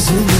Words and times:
is 0.00 0.39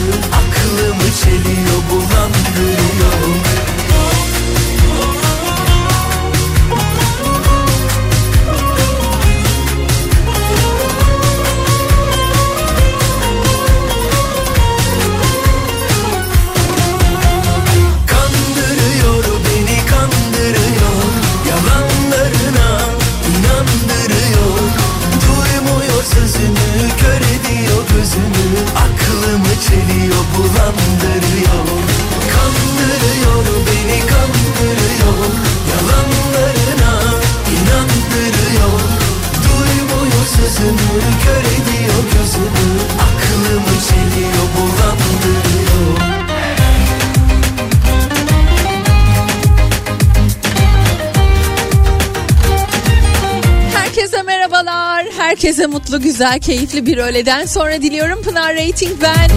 Herkese 55.51 55.67
mutlu, 55.67 56.01
güzel, 56.01 56.41
keyifli 56.41 56.87
bir 56.87 56.99
öğleden 56.99 57.47
sonra 57.47 57.83
diliyorum. 57.83 58.23
Pınar 58.23 58.55
Rating 58.55 58.93
ben. 59.03 59.31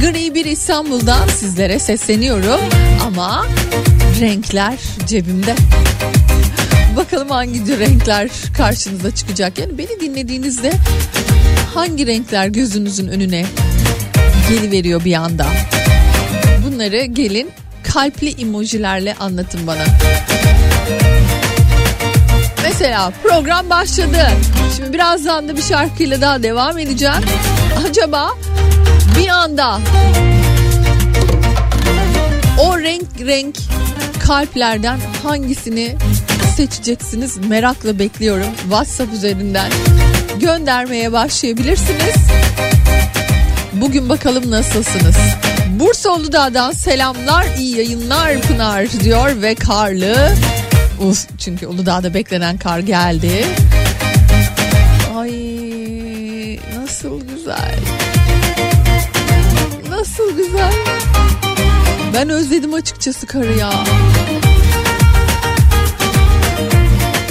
Gri 0.00 0.34
bir 0.34 0.44
İstanbul'dan 0.44 1.28
sizlere 1.28 1.78
sesleniyorum. 1.78 2.60
Ama 3.06 3.46
renkler 4.20 4.74
cebimde. 5.06 5.54
Bakalım 6.96 7.30
hangi 7.30 7.78
renkler 7.78 8.30
karşınıza 8.56 9.14
çıkacak. 9.14 9.58
Yani 9.58 9.78
beni 9.78 10.00
dinlediğinizde 10.00 10.72
hangi 11.74 12.06
renkler 12.06 12.46
gözünüzün 12.46 13.08
önüne 13.08 13.46
geliveriyor 14.48 15.04
bir 15.04 15.14
anda. 15.14 15.46
Bunları 16.66 17.04
gelin 17.04 17.50
kalpli 17.82 18.42
emojilerle 18.42 19.14
anlatın 19.14 19.66
bana. 19.66 19.84
Mesela 22.62 23.12
program 23.22 23.70
başladı. 23.70 24.28
Şimdi 24.76 24.92
birazdan 24.92 25.48
da 25.48 25.56
bir 25.56 25.62
şarkıyla 25.62 26.20
daha 26.20 26.42
devam 26.42 26.78
edeceğim. 26.78 27.22
Acaba 27.88 28.30
bir 29.18 29.28
anda 29.28 29.78
o 32.58 32.78
renk 32.78 33.04
renk 33.20 33.56
kalplerden 34.26 35.00
hangisini 35.22 35.96
seçeceksiniz 36.56 37.36
merakla 37.36 37.98
bekliyorum. 37.98 38.46
WhatsApp 38.62 39.14
üzerinden 39.14 39.70
göndermeye 40.40 41.12
başlayabilirsiniz. 41.12 42.14
Bugün 43.72 44.08
bakalım 44.08 44.50
nasılsınız? 44.50 45.16
Bursa 45.70 46.10
Uludağ'dan 46.10 46.72
selamlar, 46.72 47.46
iyi 47.58 47.76
yayınlar 47.76 48.40
Pınar 48.40 48.90
diyor 48.90 49.42
ve 49.42 49.54
karlı. 49.54 50.34
Uf, 51.00 51.26
çünkü 51.38 51.66
Uludağ'da 51.66 52.14
beklenen 52.14 52.56
kar 52.56 52.78
geldi. 52.78 53.44
Ay 55.24 56.58
nasıl 56.76 57.20
güzel. 57.20 57.78
Nasıl 59.90 60.36
güzel. 60.36 60.72
Ben 62.14 62.28
özledim 62.28 62.74
açıkçası 62.74 63.26
karı 63.26 63.58
ya. 63.58 63.70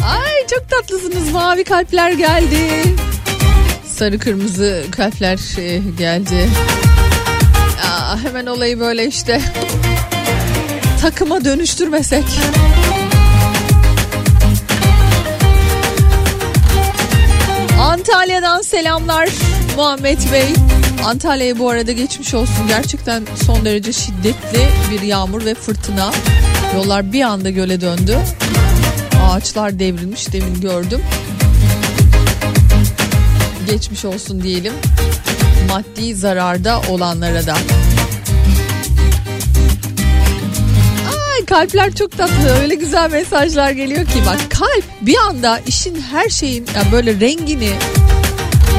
Ay 0.06 0.48
çok 0.50 0.70
tatlısınız. 0.70 1.32
Mavi 1.32 1.64
kalpler 1.64 2.12
geldi. 2.12 2.96
Sarı 3.86 4.20
kırmızı 4.20 4.84
kalpler 4.92 5.40
e, 5.58 5.82
geldi. 5.98 6.50
Aa, 7.92 8.18
hemen 8.24 8.46
olayı 8.46 8.80
böyle 8.80 9.08
işte 9.08 9.42
takıma 11.02 11.46
dönüştürmesek. 11.46 12.26
Antalya'dan 18.14 18.62
selamlar 18.62 19.30
Muhammed 19.76 20.18
Bey. 20.34 20.54
Antalya'ya 21.06 21.60
bu 21.60 21.70
arada 21.70 21.92
geçmiş 21.92 22.34
olsun. 22.34 22.68
Gerçekten 22.68 23.24
son 23.46 23.66
derece 23.66 23.94
şiddetli 23.94 24.68
bir 24.92 25.02
yağmur 25.02 25.46
ve 25.46 25.54
fırtına. 25.54 26.12
Yollar 26.76 27.14
bir 27.14 27.22
anda 27.22 27.50
göle 27.50 27.82
döndü. 27.82 28.18
Ağaçlar 29.24 29.80
devrilmiş 29.80 30.34
demin 30.34 30.62
gördüm. 30.62 31.02
Geçmiş 33.70 34.06
olsun 34.06 34.44
diyelim. 34.44 34.74
Maddi 35.70 36.16
zararda 36.16 36.82
olanlara 36.90 37.48
da. 37.48 37.56
Kalpler 41.46 41.96
çok 41.96 42.18
tatlı. 42.18 42.62
Öyle 42.62 42.76
güzel 42.76 43.12
mesajlar 43.12 43.72
geliyor 43.72 44.06
ki 44.06 44.22
bak 44.26 44.40
kalp 44.50 44.84
bir 45.02 45.16
anda 45.18 45.60
işin 45.68 46.02
her 46.02 46.30
şeyin 46.30 46.66
yani 46.76 46.92
böyle 46.92 47.20
rengini, 47.20 47.72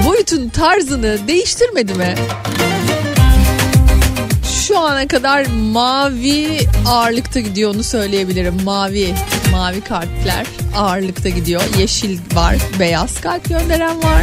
boyutun 0.06 0.48
tarzını 0.48 1.18
değiştirmedi 1.28 1.94
mi? 1.94 2.14
Şu 4.66 4.78
ana 4.78 5.08
kadar 5.08 5.46
mavi 5.72 6.60
ağırlıkta 6.86 7.40
gidiyor 7.40 7.74
onu 7.74 7.82
söyleyebilirim. 7.82 8.62
Mavi, 8.62 9.14
mavi 9.52 9.80
kalpler 9.80 10.46
ağırlıkta 10.76 11.28
gidiyor. 11.28 11.62
Yeşil 11.78 12.18
var, 12.34 12.56
beyaz 12.78 13.20
kalp 13.20 13.48
gönderen 13.48 14.02
var. 14.02 14.22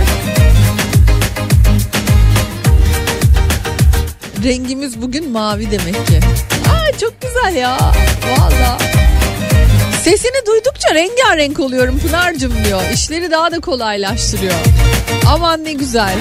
Rengimiz 4.44 5.02
bugün 5.02 5.32
mavi 5.32 5.72
demek 5.72 6.08
ki. 6.08 6.20
Çok 7.02 7.22
güzel 7.22 7.56
ya. 7.56 7.78
Valla. 8.38 8.78
Sesini 10.04 10.46
duydukça 10.48 10.96
rengarenk 10.96 11.60
oluyorum 11.60 12.00
Pınar'cığım 12.00 12.54
diyor. 12.66 12.82
İşleri 12.94 13.32
daha 13.32 13.52
da 13.52 13.60
kolaylaştırıyor. 13.60 14.54
Aman 15.28 15.64
ne 15.64 15.74
güzel. 15.74 16.16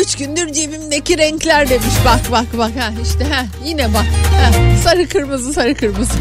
Üç 0.00 0.16
gündür 0.16 0.52
cebimdeki 0.52 1.18
renkler 1.18 1.68
demiş. 1.68 1.94
Bak 2.04 2.20
bak 2.32 2.58
bak 2.58 2.70
ha 2.78 2.92
işte 3.02 3.24
ha 3.24 3.44
yine 3.64 3.94
bak. 3.94 4.06
Ha, 4.42 4.50
sarı 4.84 5.08
kırmızı 5.08 5.52
sarı 5.52 5.74
kırmızı. 5.74 6.14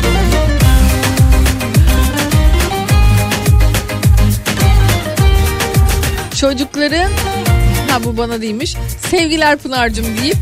Çocukların 6.40 7.12
ha 7.90 8.04
bu 8.04 8.18
bana 8.18 8.42
değilmiş. 8.42 8.76
Sevgiler 9.12 9.58
Pınar'cığım 9.58 10.18
deyip 10.22 10.38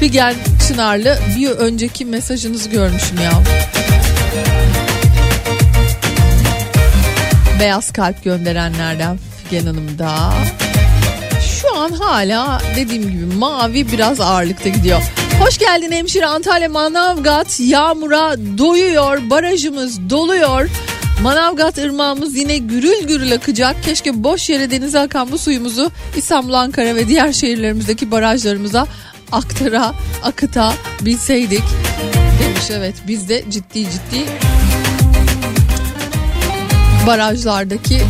Figen 0.00 0.34
Çınarlı 0.68 1.18
bir 1.36 1.50
önceki 1.50 2.04
mesajınızı 2.04 2.70
görmüşüm 2.70 3.20
ya. 3.20 3.32
Beyaz 7.60 7.92
kalp 7.92 8.24
gönderenlerden 8.24 9.18
Figen 9.44 9.66
Hanım 9.66 9.98
da. 9.98 10.32
Şu 11.60 11.76
an 11.76 11.90
hala 11.92 12.62
dediğim 12.76 13.02
gibi 13.02 13.34
mavi 13.34 13.92
biraz 13.92 14.20
ağırlıkta 14.20 14.68
gidiyor. 14.68 15.02
Hoş 15.40 15.58
geldin 15.58 15.92
hemşire 15.92 16.26
Antalya 16.26 16.68
Manavgat 16.68 17.60
yağmura 17.60 18.36
doyuyor 18.58 19.30
barajımız 19.30 20.10
doluyor. 20.10 20.68
Manavgat 21.22 21.78
ırmağımız 21.78 22.36
yine 22.36 22.58
gürül 22.58 23.06
gürül 23.08 23.34
akacak. 23.34 23.82
Keşke 23.84 24.24
boş 24.24 24.50
yere 24.50 24.70
denize 24.70 25.00
akan 25.00 25.32
bu 25.32 25.38
suyumuzu 25.38 25.90
İstanbul, 26.16 26.52
Ankara 26.52 26.94
ve 26.94 27.08
diğer 27.08 27.32
şehirlerimizdeki 27.32 28.10
barajlarımıza 28.10 28.86
aktara, 29.32 29.94
akıta 30.22 30.74
bilseydik. 31.00 31.64
Demiş 32.42 32.70
evet 32.70 32.94
biz 33.08 33.28
de 33.28 33.44
ciddi 33.50 33.84
ciddi 33.84 34.26
barajlardaki 37.06 38.00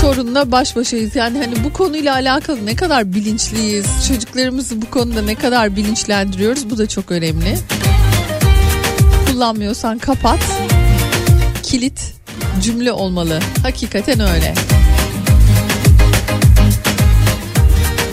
sorunla 0.00 0.52
baş 0.52 0.76
başayız. 0.76 1.16
Yani 1.16 1.38
hani 1.38 1.64
bu 1.64 1.72
konuyla 1.72 2.14
alakalı 2.14 2.66
ne 2.66 2.76
kadar 2.76 3.14
bilinçliyiz, 3.14 3.86
çocuklarımızı 4.08 4.82
bu 4.82 4.90
konuda 4.90 5.22
ne 5.22 5.34
kadar 5.34 5.76
bilinçlendiriyoruz 5.76 6.70
bu 6.70 6.78
da 6.78 6.86
çok 6.86 7.10
önemli. 7.10 7.58
Kullanmıyorsan 9.26 9.98
kapat. 9.98 10.38
Kilit 11.62 12.14
cümle 12.62 12.92
olmalı. 12.92 13.40
Hakikaten 13.62 14.20
öyle. 14.20 14.54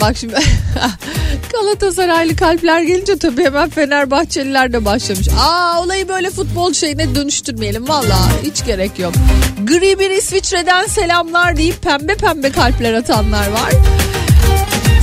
Bak 0.02 0.16
şimdi 0.16 0.34
Galatasaraylı 1.52 2.36
kalpler 2.36 2.82
gelince 2.82 3.18
tabii 3.18 3.44
hemen 3.44 3.70
Fenerbahçeliler 3.70 4.72
de 4.72 4.84
başlamış. 4.84 5.28
Aa 5.28 5.82
olayı 5.82 6.08
böyle 6.08 6.30
futbol 6.30 6.72
şeyine 6.72 7.14
dönüştürmeyelim 7.14 7.88
valla 7.88 8.18
hiç 8.42 8.64
gerek 8.64 8.98
yok. 8.98 9.12
Gri 9.66 9.98
bir 9.98 10.10
İsviçre'den 10.10 10.86
selamlar 10.86 11.56
deyip 11.56 11.82
pembe 11.82 12.14
pembe 12.14 12.50
kalpler 12.52 12.94
atanlar 12.94 13.50
var. 13.50 13.72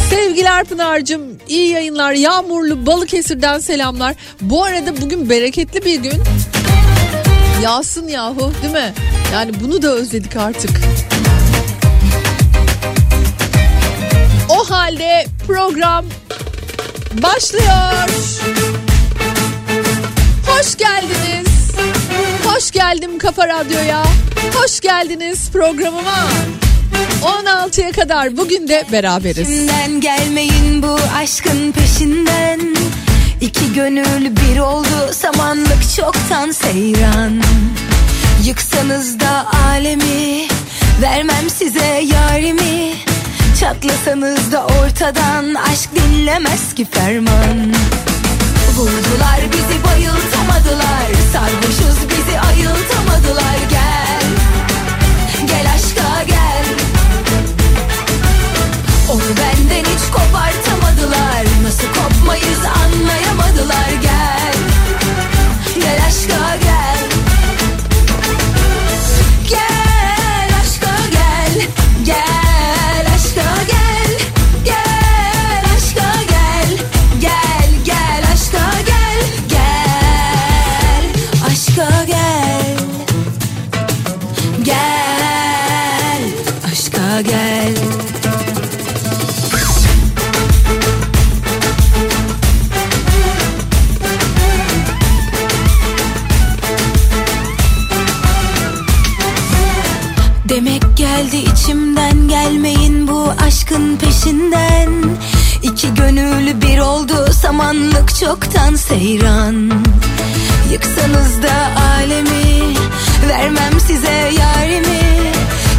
Sevgiler 0.10 0.66
Pınar'cığım 0.66 1.22
iyi 1.48 1.69
yayınlar 1.69 2.12
yağmurlu 2.13 2.86
Balıkesir'den 2.86 3.60
selamlar. 3.60 4.16
Bu 4.42 4.63
arada 4.63 5.02
bugün 5.02 5.30
bereketli 5.30 5.86
bir 5.86 5.95
gün. 5.95 6.24
Yağsın 7.63 8.07
yahu 8.07 8.52
değil 8.63 8.74
mi? 8.74 8.94
Yani 9.34 9.52
bunu 9.63 9.81
da 9.81 9.88
özledik 9.94 10.36
artık. 10.36 10.72
Halde 14.90 15.26
program 15.48 16.06
başlıyor. 17.24 18.10
Hoş 20.48 20.78
geldiniz. 20.78 21.72
Hoş 22.46 22.72
geldim 22.72 23.18
Kafa 23.18 23.48
Radyo'ya. 23.48 24.04
Hoş 24.54 24.80
geldiniz 24.80 25.50
programıma. 25.54 26.28
16'ya 27.22 27.92
kadar 27.92 28.38
bugün 28.38 28.68
de 28.68 28.86
beraberiz. 28.92 29.48
Peşinden 29.48 30.02
gelmeyin 30.02 30.84
bu 30.84 30.98
aşkın 31.18 31.72
peşinden 31.72 32.76
İki 33.42 33.74
gönül 33.74 34.36
bir 34.36 34.60
oldu 34.60 35.12
samanlık 35.12 35.96
çoktan 35.96 36.52
seyran 36.52 37.42
Yıksanız 38.46 39.20
da 39.20 39.48
alemi 39.72 40.48
vermem 41.02 41.50
size 41.50 42.02
yarimi 42.04 43.08
Çatlasanız 43.59 44.51
da 44.51 44.66
ortadan 44.66 45.54
aşk 45.54 45.89
dinlemez 45.95 46.75
ki 46.75 46.85
ferman. 46.92 47.73
Vurdular 48.78 49.39
bizi 49.54 49.83
bayıltamadılar 49.83 51.07
Sarhoşuz 51.33 52.09
bizi 52.09 52.39
ayıltamadılar 52.39 53.57
Gel, 53.69 54.23
gel 55.47 55.71
aşka 55.75 56.23
gel. 56.23 56.66
Onu 59.09 59.21
benden 59.21 59.83
hiç 59.83 60.11
kopartamadılar 60.11 61.45
Nasıl 61.63 61.87
kopmayız 61.87 62.59
anlayamadılar 62.83 63.89
Gel, 64.01 64.54
gel 65.75 65.99
aşka 66.07 66.56
gel 66.56 66.58
aşkın 103.69 103.97
peşinden. 103.97 104.90
İki 105.61 105.94
gönüllü 105.94 106.61
bir 106.61 106.80
oldu 106.80 107.33
samanlık 107.42 108.16
çoktan 108.16 108.76
seyran. 108.76 109.71
Yıksanız 110.71 111.44
da 111.44 111.81
alemi 111.81 112.76
vermem 113.30 113.80
size 113.88 114.31
yarimi. 114.40 115.31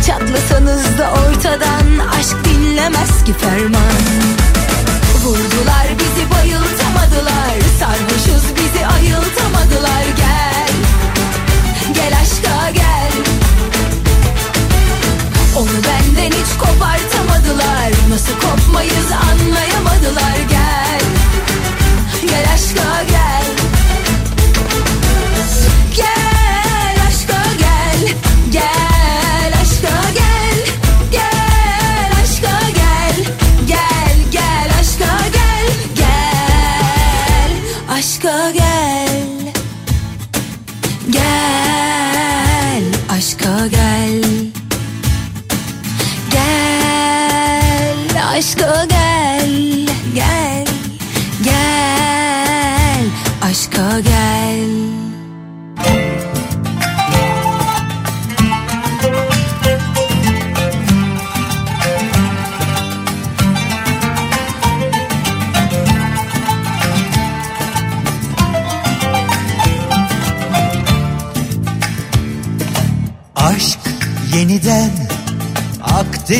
Çatlasanız 0.06 0.98
da 0.98 1.10
ortadan 1.10 2.06
aşk 2.18 2.36
dinlemez 2.44 3.24
ki 3.24 3.32
ferman. 3.32 4.02
Vurdular 5.24 5.86
bizi 5.98 6.30
bayıltamadılar. 6.30 7.54
Sarhoşuz 7.80 8.44
bizi 8.56 8.86
ayıltamadılar. 8.86 10.04
Gel, 10.16 10.72
gel 11.94 12.12
aşka 12.22 12.70
gel. 12.70 13.12
Onu 15.56 15.84
benden 15.84 16.30
hiç 16.30 16.58
kopart 16.58 17.09
Nasıl 18.08 18.34
kopmayız 18.34 19.12
anlamadım. 19.12 19.39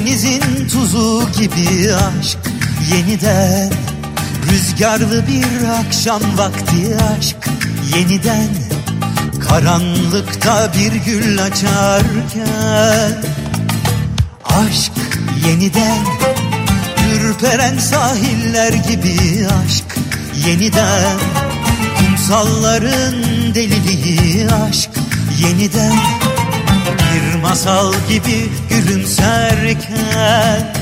Akdeniz'in 0.00 0.69
tuzu 0.69 1.28
gibi 1.38 1.95
aşk 1.95 2.38
yeniden 2.92 3.73
Rüzgarlı 4.50 5.25
bir 5.28 5.69
akşam 5.69 6.23
vakti 6.37 6.97
aşk. 7.19 7.37
Yeniden 7.97 8.49
Karanlıkta 9.49 10.73
bir 10.75 10.92
gül 10.92 11.42
açarken 11.42 13.23
Aşk 14.45 14.92
yeniden 15.47 16.04
Ürperen 17.14 17.78
sahiller 17.78 18.73
gibi 18.73 19.47
aşk. 19.64 19.99
Yeniden 20.47 21.19
Kumsalların 21.99 23.14
deliliği 23.54 24.49
aşk. 24.50 24.90
Yeniden 25.38 25.92
masal 27.42 27.92
gibi 28.09 28.49
gülümserken 28.68 30.75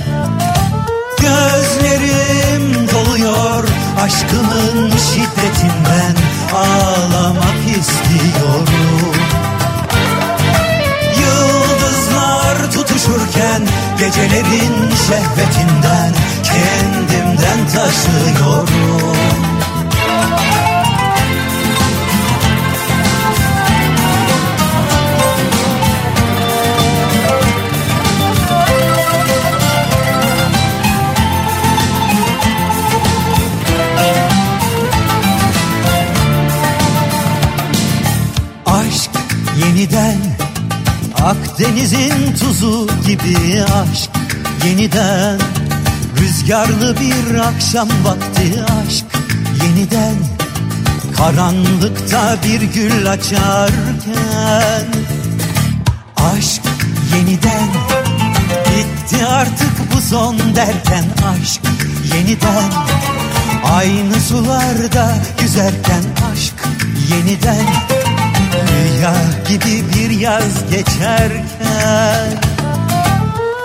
Gözlerim 1.21 2.89
doluyor 2.89 3.65
aşkımın 4.01 4.91
şiddetinden 4.91 6.15
Ağlamak 6.55 7.79
istiyorum. 7.79 9.15
Yıldızlar 11.21 12.73
tutuşurken 12.73 13.63
gecelerin 13.99 14.91
şehvetinden 15.09 16.15
Kendimden 16.45 17.59
taşıyorum 17.75 18.69
Akdeniz'in 41.29 42.35
tuzu 42.41 42.89
gibi 43.07 43.63
aşk 43.63 44.11
yeniden 44.65 45.39
Rüzgarlı 46.21 46.97
bir 47.01 47.35
akşam 47.35 47.89
vakti 48.05 48.65
aşk 48.65 49.05
yeniden 49.63 50.15
Karanlıkta 51.17 52.37
bir 52.45 52.63
gül 52.63 53.11
açarken 53.11 54.87
Aşk 56.17 56.63
yeniden 57.15 57.69
Bitti 58.69 59.27
artık 59.27 59.95
bu 59.97 60.01
son 60.01 60.39
derken 60.57 61.05
aşk 61.33 61.61
yeniden 62.15 62.71
Aynı 63.73 64.21
sularda 64.21 65.15
yüzerken 65.43 66.03
aşk 66.33 66.55
yeniden 67.11 67.98
Rüya 68.99 69.15
gibi 69.49 69.85
bir 69.95 70.11
yaz 70.11 70.71
geçerken 70.71 72.41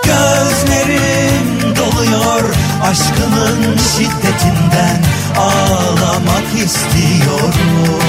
Gözlerim 0.04 1.76
doluyor 1.76 2.54
aşkımın 2.82 3.76
şiddetinden 3.96 5.02
Ağlamak 5.38 6.64
istiyorum. 6.64 8.02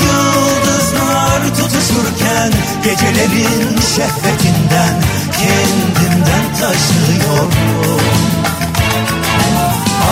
Yıldızlar 0.00 1.40
tutuşurken 1.56 2.52
gecelerin 2.84 3.78
şehvetinden 3.96 5.02
Kendimden 5.32 6.44
taşıyorum. 6.60 8.02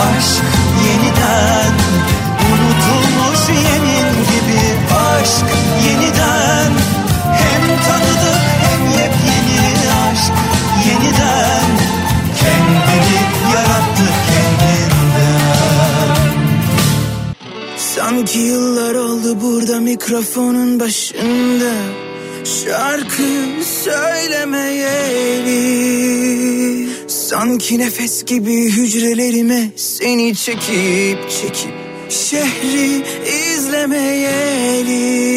Aşk 0.01 0.43
yeniden 0.85 1.73
unutulmuş 2.51 3.47
gibi 3.47 3.80
Aşk 5.21 5.45
yeniden. 5.87 6.71
Hem 7.33 7.63
tanıdık 7.87 8.41
hem 8.61 8.81
yepyeni 8.89 9.91
aşk 10.11 10.33
yeniden. 10.87 11.69
Kendini 12.39 13.19
yarattı 13.53 14.07
kendinden. 14.27 15.01
Sanki 17.77 18.39
yıllar 18.39 18.95
oldu 18.95 19.41
burada 19.41 19.79
mikrofonun 19.79 20.79
başında. 20.79 21.73
Şarkı 22.65 23.23
söylemeyeli 23.83 25.61
Sanki 27.07 27.79
nefes 27.79 28.25
gibi 28.25 28.71
hücrelerime 28.71 29.69
seni 29.75 30.35
çekip 30.35 31.29
çekip 31.29 31.71
Şehri 32.09 33.03
izlemeyeli 34.81 35.31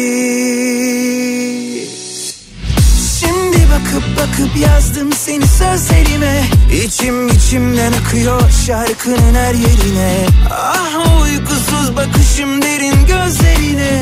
Şimdi 3.19 3.57
bakıp 3.57 4.17
bakıp 4.17 4.57
yazdım 4.57 5.13
seni 5.13 5.47
sözlerime. 5.47 6.43
İçim 6.85 7.27
içimden 7.27 7.91
akıyor 7.91 8.41
şarkının 8.67 9.35
her 9.35 9.53
yerine. 9.53 10.25
Ah 10.51 11.21
uykusuz 11.21 11.95
bakışım 11.95 12.61
derin 12.61 13.05
gözlerine. 13.05 14.01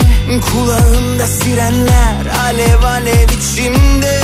Kulağımda 0.51 1.27
sirenler 1.27 2.25
alev 2.45 2.83
alev 2.83 3.27
içimde 3.29 4.21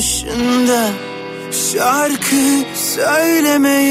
başında 0.00 0.90
Şarkı 1.72 2.64
söylemeyeli 2.74 3.90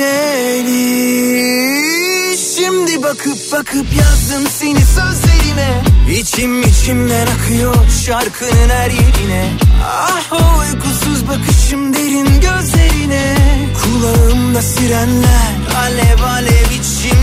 Şimdi 2.38 3.04
bakıp 3.04 3.52
bakıp 3.52 3.86
yazdım 4.00 4.48
seni 4.60 4.80
sözlerime. 4.80 5.84
İçim 6.20 6.62
içimden 6.62 7.28
akıyor 7.28 7.76
şarkının 8.06 8.70
her 8.70 8.92
yerine. 8.92 9.52
Ah 9.84 10.32
o 10.32 10.60
uykusuz 10.60 11.28
bakışım 11.28 11.94
derin 11.94 12.42
gözlerine. 12.42 13.36
Kulağımda 13.84 14.62
sirenler 14.62 15.56
alev 15.78 16.24
alev 16.24 16.70
içimde 16.72 17.19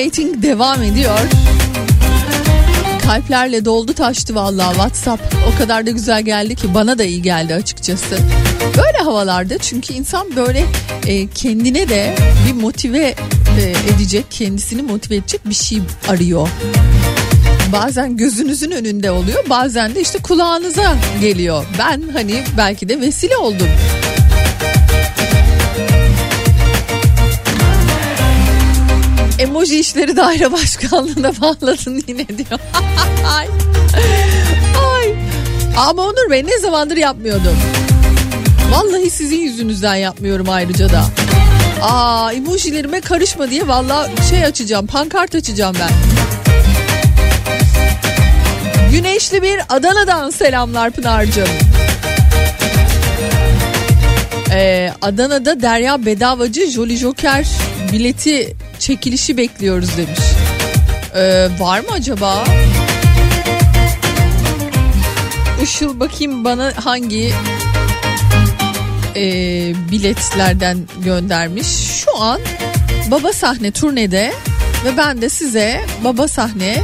Rating 0.00 0.42
devam 0.42 0.82
ediyor. 0.82 1.18
Kalplerle 3.06 3.64
doldu 3.64 3.92
taştı 3.92 4.34
vallahi 4.34 4.74
WhatsApp. 4.74 5.22
O 5.54 5.58
kadar 5.58 5.86
da 5.86 5.90
güzel 5.90 6.22
geldi 6.22 6.54
ki 6.54 6.74
bana 6.74 6.98
da 6.98 7.04
iyi 7.04 7.22
geldi 7.22 7.54
açıkçası. 7.54 8.18
Böyle 8.76 8.98
havalarda 8.98 9.58
çünkü 9.58 9.94
insan 9.94 10.36
böyle 10.36 10.64
e, 11.06 11.26
kendine 11.26 11.88
de 11.88 12.14
bir 12.46 12.52
motive 12.52 13.14
e, 13.60 13.94
edecek, 13.94 14.24
kendisini 14.30 14.82
motive 14.82 15.16
edecek 15.16 15.40
bir 15.48 15.54
şey 15.54 15.78
arıyor. 16.08 16.48
Bazen 17.72 18.16
gözünüzün 18.16 18.70
önünde 18.70 19.10
oluyor, 19.10 19.44
bazen 19.50 19.94
de 19.94 20.00
işte 20.00 20.18
kulağınıza 20.18 20.96
geliyor. 21.20 21.64
Ben 21.78 22.02
hani 22.12 22.44
belki 22.56 22.88
de 22.88 23.00
vesile 23.00 23.36
oldum. 23.36 23.68
Emoji 29.40 29.80
işleri 29.80 30.16
daire 30.16 30.52
başkanlığına 30.52 31.32
bağladın 31.40 32.04
yine 32.06 32.28
diyor. 32.28 32.60
Ay. 33.36 33.48
Ay. 34.94 35.14
Ama 35.76 36.02
Onur 36.02 36.30
Bey 36.30 36.46
ne 36.46 36.58
zamandır 36.58 36.96
yapmıyordum. 36.96 37.56
Vallahi 38.70 39.10
sizin 39.10 39.36
yüzünüzden 39.36 39.94
yapmıyorum 39.94 40.48
ayrıca 40.48 40.88
da. 40.88 41.04
Aa 41.82 42.32
emojilerime 42.32 43.00
karışma 43.00 43.50
diye 43.50 43.68
vallahi 43.68 44.10
şey 44.30 44.44
açacağım 44.44 44.86
pankart 44.86 45.34
açacağım 45.34 45.76
ben. 45.80 45.90
Güneşli 48.92 49.42
bir 49.42 49.60
Adana'dan 49.68 50.30
selamlar 50.30 50.90
Pınar'cığım. 50.90 51.48
Ee, 54.52 54.92
Adana'da 55.02 55.62
Derya 55.62 56.06
Bedavacı 56.06 56.70
Jolly 56.70 56.96
Joker 56.96 57.46
bileti 57.92 58.56
çekilişi 58.80 59.36
bekliyoruz 59.36 59.96
demiş. 59.96 60.20
Ee, 61.14 61.48
var 61.58 61.80
mı 61.80 61.86
acaba? 61.92 62.44
Işıl 65.62 66.00
bakayım 66.00 66.44
bana 66.44 66.72
hangi 66.76 67.32
e, 69.16 69.22
biletlerden 69.90 70.78
göndermiş. 71.04 71.66
Şu 71.66 72.18
an 72.18 72.40
Baba 73.10 73.32
Sahne 73.32 73.70
turnede 73.70 74.32
ve 74.84 74.96
ben 74.96 75.22
de 75.22 75.28
size 75.28 75.80
Baba 76.04 76.28
Sahne 76.28 76.82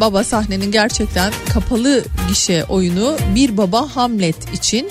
Baba 0.00 0.24
Sahne'nin 0.24 0.72
gerçekten 0.72 1.32
kapalı 1.54 2.04
gişe 2.28 2.64
oyunu 2.64 3.16
Bir 3.34 3.56
Baba 3.56 3.96
Hamlet 3.96 4.54
için 4.54 4.90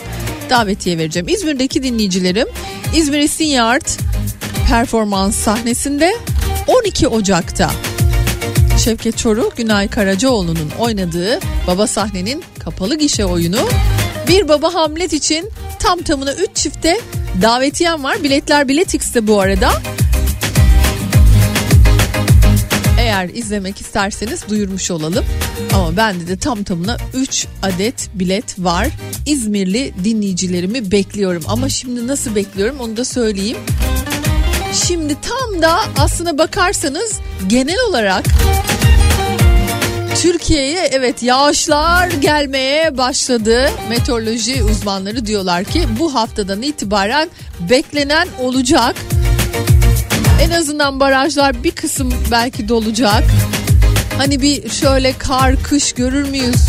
davetiye 0.49 0.97
vereceğim. 0.97 1.27
İzmir'deki 1.27 1.83
dinleyicilerim 1.83 2.47
İzmir 2.95 3.19
Esin 3.19 3.45
Yard 3.45 3.87
performans 4.69 5.35
sahnesinde 5.35 6.13
12 6.67 7.07
Ocak'ta 7.07 7.71
Şevket 8.83 9.17
Çoruh, 9.17 9.55
Günay 9.55 9.87
Karacaoğlu'nun 9.87 10.69
oynadığı 10.79 11.39
Baba 11.67 11.87
Sahne'nin 11.87 12.43
kapalı 12.59 12.95
gişe 12.95 13.25
oyunu 13.25 13.59
Bir 14.27 14.47
Baba 14.47 14.73
Hamlet 14.73 15.13
için 15.13 15.49
tam 15.79 16.01
tamına 16.01 16.33
3 16.33 16.49
çifte 16.53 16.99
davetiyem 17.41 18.03
var. 18.03 18.23
Biletler 18.23 18.67
Biletix'te 18.67 19.27
bu 19.27 19.39
arada. 19.39 19.71
Eğer 22.99 23.29
izlemek 23.29 23.81
isterseniz 23.81 24.49
duyurmuş 24.49 24.91
olalım. 24.91 25.25
Ama 25.73 25.97
bende 25.97 26.27
de 26.27 26.37
tam 26.37 26.63
tamına 26.63 26.97
3 27.13 27.47
adet 27.61 28.09
bilet 28.13 28.59
var. 28.59 28.87
İzmirli 29.25 29.93
dinleyicilerimi 30.03 30.91
bekliyorum. 30.91 31.43
Ama 31.47 31.69
şimdi 31.69 32.07
nasıl 32.07 32.35
bekliyorum 32.35 32.79
onu 32.79 32.97
da 32.97 33.05
söyleyeyim. 33.05 33.57
Şimdi 34.73 35.15
tam 35.21 35.61
da 35.61 35.79
aslına 35.97 36.37
bakarsanız 36.37 37.19
genel 37.47 37.77
olarak 37.89 38.25
Türkiye'ye 40.21 40.89
evet 40.91 41.23
yağışlar 41.23 42.07
gelmeye 42.07 42.97
başladı. 42.97 43.69
Meteoroloji 43.89 44.63
uzmanları 44.63 45.25
diyorlar 45.25 45.63
ki 45.63 45.83
bu 45.99 46.13
haftadan 46.15 46.61
itibaren 46.61 47.29
beklenen 47.69 48.27
olacak. 48.39 48.95
En 50.41 50.49
azından 50.49 50.99
barajlar 50.99 51.63
bir 51.63 51.71
kısım 51.71 52.13
belki 52.31 52.69
dolacak. 52.69 53.23
Hani 54.17 54.41
bir 54.41 54.69
şöyle 54.69 55.13
kar 55.13 55.63
kış 55.63 55.93
görür 55.93 56.29
müyüz? 56.29 56.61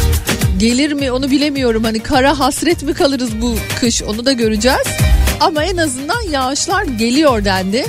Gelir 0.58 0.92
mi 0.92 1.12
onu 1.12 1.30
bilemiyorum. 1.30 1.84
Hani 1.84 2.00
kara 2.00 2.38
hasret 2.38 2.82
mi 2.82 2.94
kalırız 2.94 3.40
bu 3.42 3.54
kış 3.80 4.02
onu 4.02 4.26
da 4.26 4.32
göreceğiz. 4.32 4.86
Ama 5.44 5.64
en 5.64 5.76
azından 5.76 6.22
yağışlar 6.30 6.84
geliyor 6.84 7.44
dendi. 7.44 7.86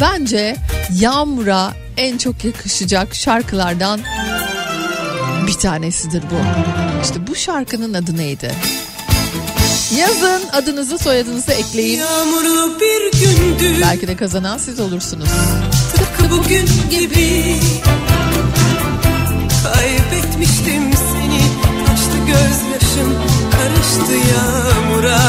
Bence 0.00 0.56
yağmura 0.98 1.72
en 1.96 2.18
çok 2.18 2.44
yakışacak 2.44 3.14
şarkılardan 3.14 4.00
bir 5.46 5.52
tanesidir 5.52 6.22
bu. 6.22 6.34
İşte 7.02 7.26
bu 7.26 7.34
şarkının 7.36 7.94
adı 7.94 8.16
neydi? 8.16 8.54
Yazın 9.96 10.48
adınızı 10.52 10.98
soyadınızı 10.98 11.52
ekleyin. 11.52 11.98
Yağmurlu 11.98 12.80
bir 12.80 13.12
gündü 13.20 13.80
Belki 13.82 14.08
de 14.08 14.16
kazanan 14.16 14.58
siz 14.58 14.80
olursunuz. 14.80 15.28
tıpkı 15.94 16.30
bugün 16.30 16.68
gibi 16.90 17.56
Kaybetmiştim 19.64 20.92
seni 20.92 21.40
taştı 21.86 22.18
gözyaşım 22.26 23.14
karıştı 23.50 24.12
yağmura 24.32 25.20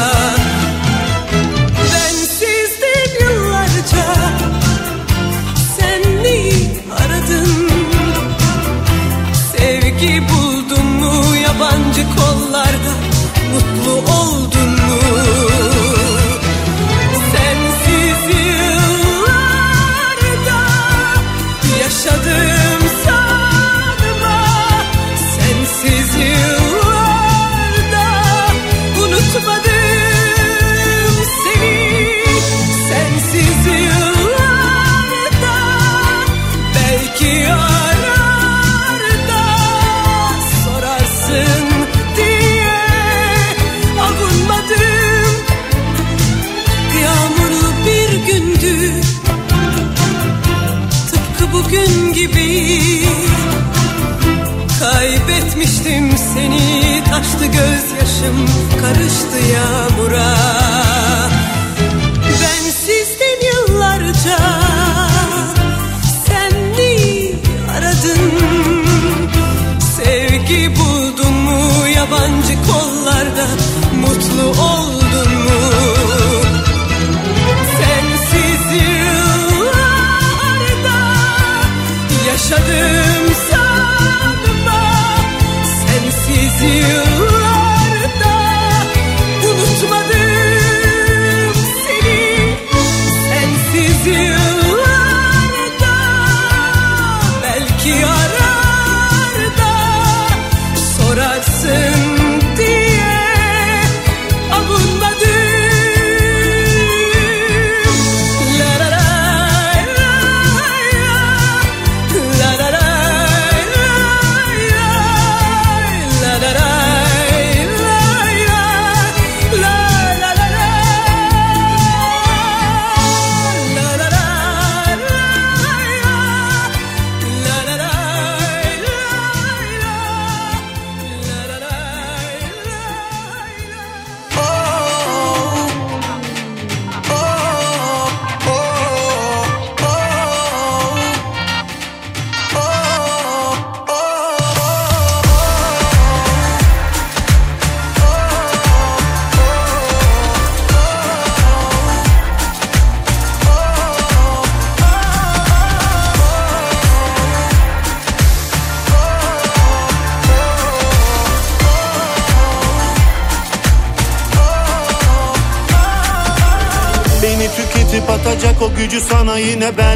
sana 169.32 169.38
yine 169.40 169.76
ben 169.78 169.91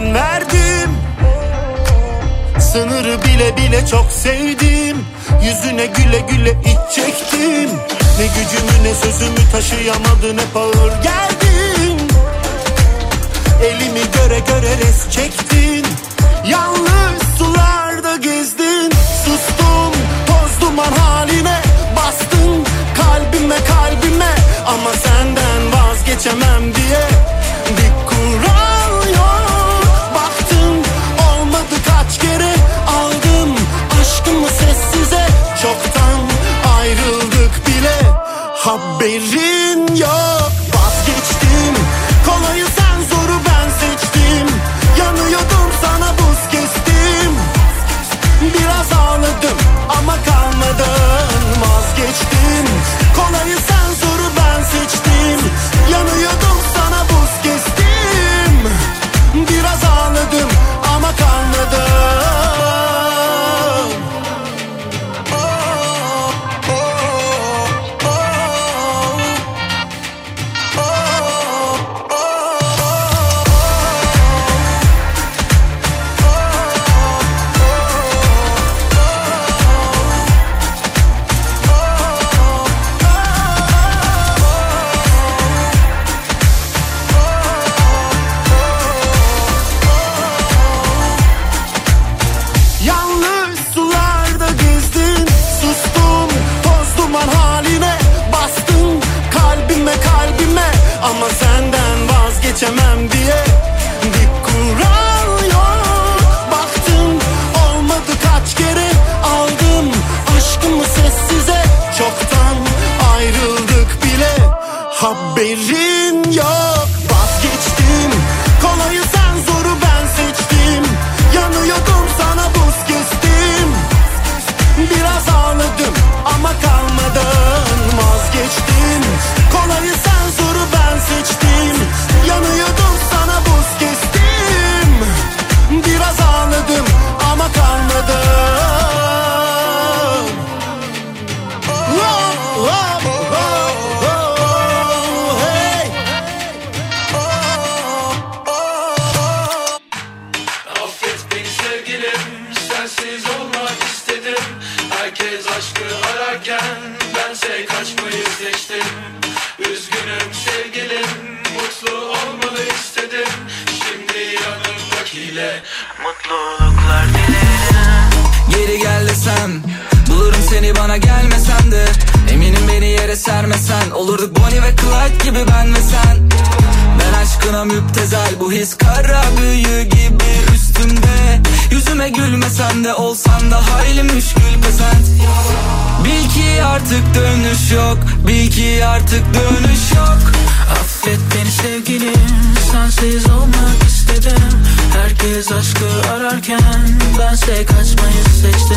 Bense 197.18 197.66
kaçmayı 197.66 198.24
seçtim. 198.42 198.76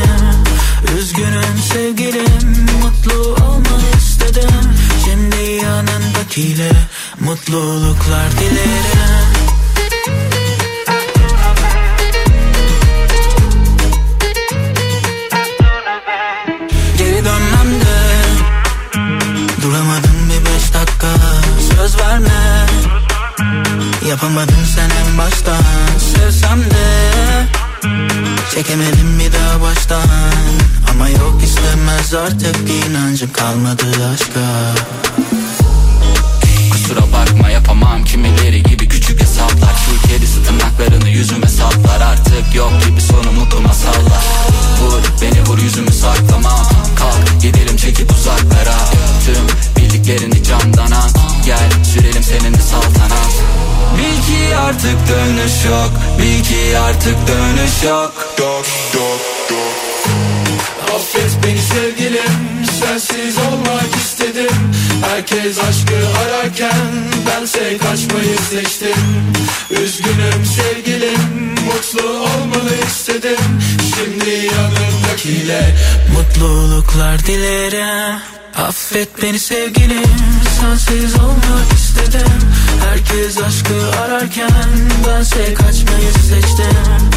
Üzgünüm 0.98 1.58
sevgilim 1.74 2.66
Mutlu 2.82 3.36
olmayı 3.46 3.96
istedim. 3.98 4.50
Şimdi 5.06 5.52
yanındakiyle 5.52 6.72
Mutluluklar 7.20 8.32
dilerim. 8.32 9.30
Geri 16.98 17.26
dönmem 17.26 17.82
Duramadım 19.62 20.30
bir 20.30 20.46
beş 20.46 20.74
dakika. 20.74 21.08
Söz 21.76 21.98
verme 21.98 22.66
Yapamadın 24.10 24.64
sen 24.76 24.90
en 24.90 25.18
de 25.18 25.69
Çekemedim 28.60 29.20
bir 29.20 29.34
daha 29.34 29.62
baştan. 29.62 30.02
Ama 30.92 31.10
yok 31.10 31.44
istemez 31.44 32.14
artık 32.14 32.56
inancım 32.70 33.32
kalmadı 33.34 33.86
aşka. 34.14 34.40
Kusura 36.72 37.02
bakma 37.14 37.50
yapamam. 37.50 38.04
Kimileri 38.04 38.64
gibi 38.64 38.90
küçük 38.90 39.22
hesaplar. 39.22 39.74
Şu 39.86 40.08
kedisi 40.08 40.44
tırnaklarını 40.44 41.10
yüzüme 41.10 41.48
saplar. 41.48 42.02
Artık 42.02 42.56
yok 42.56 42.72
gibi 42.88 43.02
sonu 43.02 43.32
mutlu 43.32 43.62
masallar 43.62 44.24
Vur 44.82 45.02
beni 45.22 45.46
vur 45.46 45.58
yüzümü 45.58 45.92
saklamam 45.92 46.70
Kalk 46.96 47.42
gidelim 47.42 47.78
çekip 47.78 48.12
uzaklara. 48.12 48.78
Tüm 49.26 49.84
bildiklerini 49.84 50.44
candan 50.44 50.92
al 50.92 51.10
Gel 51.46 51.84
sürelim 51.94 52.24
senin 52.24 52.54
de 52.54 52.62
saltanat 52.62 53.34
Bil 53.98 54.22
ki 54.26 54.58
artık 54.58 54.98
dönüş 55.10 55.66
yok. 55.66 55.92
Bil 56.20 56.44
ki 56.44 56.80
artık 56.80 57.16
dönüş 57.28 57.84
yok 57.84 58.29
Affet 60.96 61.44
beni 61.44 61.62
sevgilim 61.62 62.66
Sensiz 62.80 63.38
olmak 63.38 63.98
istedim 64.40 64.72
Herkes 65.10 65.60
aşkı 65.60 65.96
ararken 66.20 66.88
Bense 67.28 67.78
kaçmayı 67.78 68.38
seçtim. 68.50 69.04
Üzgünüm 69.72 70.46
sevgilim 70.46 71.56
Mutlu 71.66 72.10
olmalı 72.10 72.72
istedim. 72.88 73.62
Şimdi 73.96 74.30
yanımdakiyle 74.30 75.76
Mutluluklar 76.14 77.20
dilerim. 77.20 78.20
Affet 78.56 79.24
beni 79.24 79.40
sevgilim 79.40 80.16
Sensiz 80.60 81.16
olmak 81.16 81.74
istedim. 81.74 82.40
Herkes 82.90 83.38
aşkı 83.42 84.00
ararken 84.02 84.70
Bense 85.08 85.54
kaçmayı 85.54 86.12
seçtim. 86.30 87.10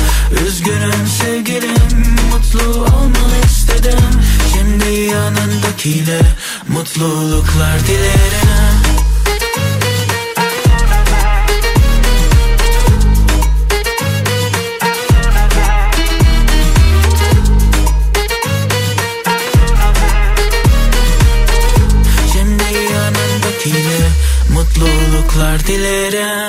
Üzgünüm 0.46 1.06
sevgilim 1.22 2.16
Mutlu 2.32 2.80
olmalı 2.80 3.36
istedim 3.46 4.22
Şimdi 4.62 5.00
yanındakile 5.00 6.20
mutluluklar 6.68 7.80
dilerim. 7.86 8.78
Şimdi 22.32 22.92
yanındakile 22.92 24.08
mutluluklar 24.54 25.66
dilerim. 25.66 26.41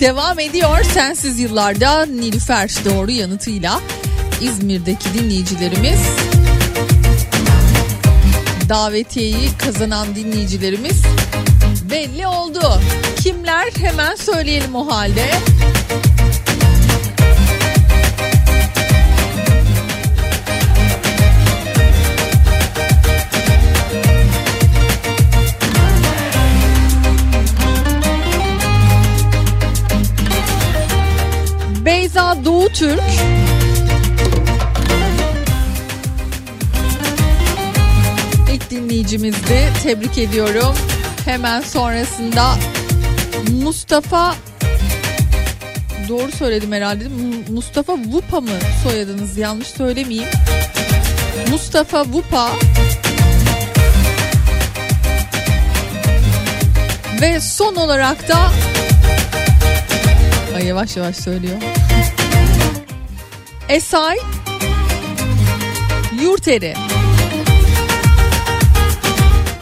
Devam 0.00 0.38
ediyor. 0.38 0.82
Sensiz 0.82 1.40
yıllarda 1.40 2.06
Nilüfer 2.06 2.70
doğru 2.84 3.10
yanıtıyla 3.10 3.80
İzmir'deki 4.40 5.14
dinleyicilerimiz 5.14 6.00
davetiyeyi 8.68 9.48
kazanan 9.58 10.14
dinleyicilerimiz 10.14 11.02
belli 11.90 12.26
oldu. 12.26 12.80
Kimler 13.22 13.70
hemen 13.80 14.14
söyleyelim 14.14 14.74
o 14.74 14.90
halde. 14.90 15.30
Doğu 32.60 32.68
Türk 32.68 33.00
İlk 38.52 38.70
dinleyicimizdi. 38.70 39.68
Tebrik 39.82 40.18
ediyorum. 40.18 40.74
Hemen 41.24 41.60
sonrasında 41.60 42.54
Mustafa 43.62 44.34
Doğru 46.08 46.32
söyledim 46.32 46.72
herhalde. 46.72 47.04
Mustafa 47.48 47.92
Vupa 47.92 48.40
mı 48.40 48.50
soyadınız? 48.82 49.38
Yanlış 49.38 49.68
söylemeyeyim. 49.68 50.28
Mustafa 51.50 52.04
Vupa 52.04 52.50
Ve 57.20 57.40
son 57.40 57.76
olarak 57.76 58.28
da 58.28 58.50
Ay 60.56 60.66
yavaş 60.66 60.96
yavaş 60.96 61.16
söylüyor. 61.16 61.79
Esay 63.70 64.18
Yurteri. 66.22 66.74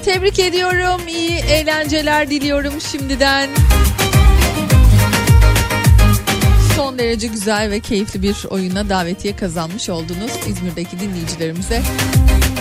Tebrik 0.04 0.38
ediyorum. 0.38 1.08
İyi 1.08 1.38
eğlenceler 1.38 2.30
diliyorum 2.30 2.72
şimdiden. 2.80 3.48
Son 6.76 6.98
derece 6.98 7.26
güzel 7.26 7.70
ve 7.70 7.80
keyifli 7.80 8.22
bir 8.22 8.36
oyuna 8.50 8.88
davetiye 8.88 9.36
kazanmış 9.36 9.90
oldunuz. 9.90 10.32
İzmir'deki 10.48 11.00
dinleyicilerimize 11.00 11.82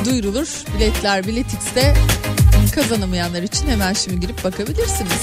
duyurulur. 0.05 0.47
Biletler 0.77 1.27
Biletix'te 1.27 1.93
kazanamayanlar 2.75 3.43
için 3.43 3.67
hemen 3.67 3.93
şimdi 3.93 4.19
girip 4.19 4.43
bakabilirsiniz. 4.43 5.21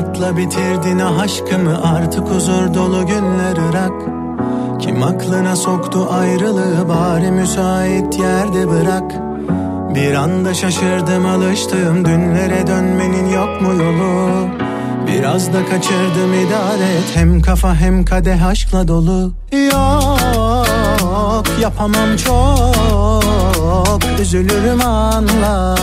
İnatla 0.00 0.36
bitirdin 0.36 0.98
aşkımı 0.98 1.82
artık 1.84 2.28
huzur 2.30 2.74
dolu 2.74 3.06
günler 3.06 3.68
ırak. 3.68 3.92
Kim 4.80 5.02
aklına 5.02 5.56
soktu 5.56 6.08
ayrılığı 6.10 6.88
bari 6.88 7.30
müsait 7.30 8.18
yerde 8.18 8.68
bırak. 8.68 9.12
Bir 9.94 10.14
anda 10.14 10.54
şaşırdım 10.54 11.26
alıştım 11.26 12.04
dünlere 12.04 12.66
dönmenin 12.66 13.28
yok 13.28 13.62
mu 13.62 13.74
yolu? 13.82 14.48
Biraz 15.06 15.52
da 15.52 15.66
kaçırdım 15.66 16.34
idare 16.34 16.92
et. 16.98 17.04
Hem 17.14 17.42
kafa 17.42 17.74
hem 17.74 18.04
kadeh 18.04 18.46
aşkla 18.46 18.88
dolu. 18.88 19.32
Yok 19.52 21.46
yapamam 21.60 22.16
çok. 22.16 24.00
Üzülürüm 24.20 24.80
anla 24.86 25.76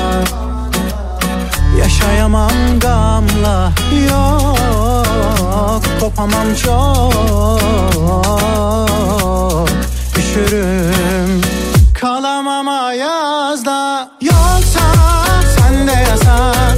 Yaşayamam 1.80 2.80
gamla 2.80 3.72
yok. 4.10 5.84
Kopamam 6.00 6.56
çok. 6.64 7.14
Üşürüm. 10.18 11.42
Kalamam 11.94 12.68
ayazda. 12.68 14.10
Yoksa 14.22 14.80
sen 15.58 15.88
de 15.88 15.92
yasak. 15.92 16.78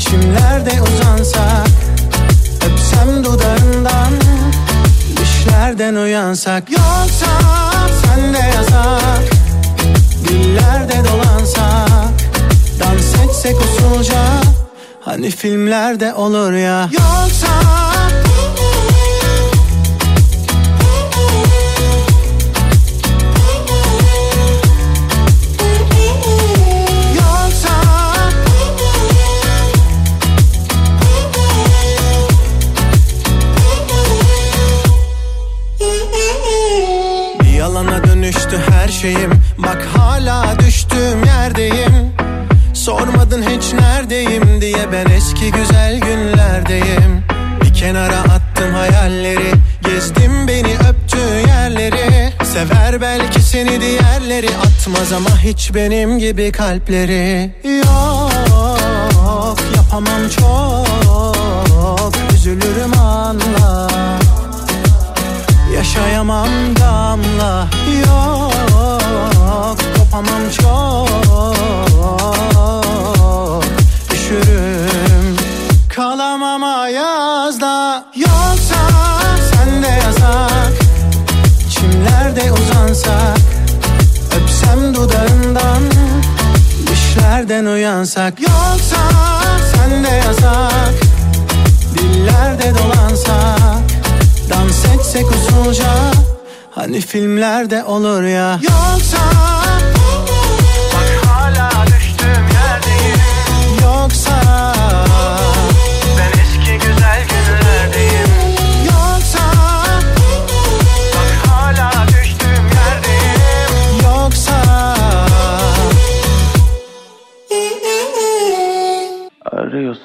Çimlerde 0.00 0.82
uzansak 0.82 1.68
Öpsem 2.66 3.24
dudağından 3.24 4.12
Düşlerden 5.16 5.94
uyansak. 5.94 6.70
Yoksa 6.70 7.26
sen 8.04 8.34
de 8.34 8.38
yasak. 8.38 9.22
Dillerde 10.28 11.02
dolansak. 11.08 11.91
Etsek 13.42 13.60
usulca 13.60 14.24
Hani 15.00 15.30
filmlerde 15.30 16.14
olur 16.14 16.52
ya. 16.52 16.88
Yoksa 16.92 17.81
Sormadın 43.32 43.50
hiç 43.50 43.72
neredeyim 43.72 44.60
diye 44.60 44.92
Ben 44.92 45.10
eski 45.10 45.50
güzel 45.50 46.00
günlerdeyim. 46.00 47.24
Bir 47.62 47.74
kenara 47.74 48.18
attım 48.18 48.74
hayalleri 48.74 49.52
Gezdim 49.84 50.48
beni 50.48 50.74
öptüğü 50.74 51.48
yerleri. 51.48 52.32
Sever 52.44 53.00
belki 53.00 53.42
seni 53.42 53.80
diğerleri 53.80 54.48
Atmaz 54.48 55.12
ama 55.12 55.38
hiç 55.42 55.74
benim 55.74 56.18
gibi 56.18 56.52
kalpleri. 56.52 57.54
Yok 57.64 58.32
yapamam 59.76 60.28
çok 60.38 62.12
Üzülürüm 62.34 62.98
anla. 62.98 63.88
Yaşayamam 65.76 66.48
damla. 66.80 67.66
Yok 68.06 69.78
kopamam 69.96 70.50
çok 70.60 72.21
Düşlerden 87.62 87.74
uyansak 87.74 88.40
Yoksa 88.40 88.96
sen 89.74 90.04
de 90.04 90.08
yasak. 90.08 90.94
Dillerde 91.94 92.72
dolansak 92.78 93.82
Dans 94.50 94.84
etsek 94.84 95.26
usulca 95.30 95.92
Hani 96.70 97.00
filmlerde 97.00 97.84
olur 97.84 98.22
ya. 98.22 98.58
Yoksa 98.62 99.18
Bak 100.94 101.26
hala 101.26 101.70
düştüğüm 101.86 102.46
yerdeyim. 102.54 103.18
Yoksa 103.82 104.71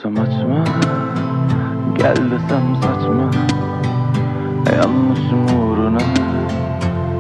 Arıyorsam 0.06 0.24
açma 0.24 0.66
Gel 1.98 2.16
desem 2.32 2.76
saçma. 2.82 3.32
Yanlışım 4.76 5.60
uğruna 5.60 6.00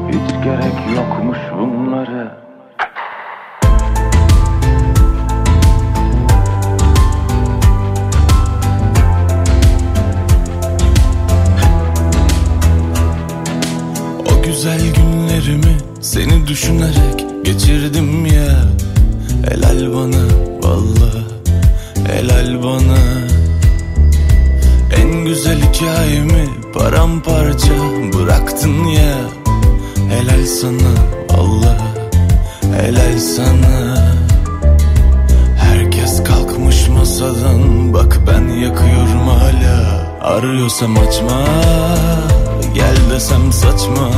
Hiç 0.10 0.44
gerek 0.44 0.96
yokmuş 0.96 1.38
bunlara. 1.60 2.38
O 14.26 14.44
güzel 14.44 14.82
günlerimi 14.96 15.78
seni 16.02 16.48
düşünerek 16.48 17.46
geçirdim 17.46 18.26
ya. 18.26 18.64
Helal 19.50 19.94
bana 19.94 20.24
valla 20.64 21.37
helal 22.08 22.64
bana. 22.64 22.98
En 25.02 25.26
güzel 25.26 25.62
hikayemi 25.62 26.48
paramparça 26.74 27.74
bıraktın 28.14 28.86
ya. 28.86 29.16
Helal 30.10 30.46
sana 30.46 30.94
valla 31.30 31.78
helal 32.78 33.20
sana. 33.20 33.98
Herkes 35.58 36.24
kalkmış 36.24 36.88
masadan 36.90 37.94
Bak 37.94 38.20
ben 38.28 38.48
yakıyorum 38.48 39.28
hala. 39.28 40.08
Arıyorsam 40.22 40.98
açma 40.98 41.46
Gel 42.74 42.98
desem 43.12 43.52
saçma. 43.52 44.10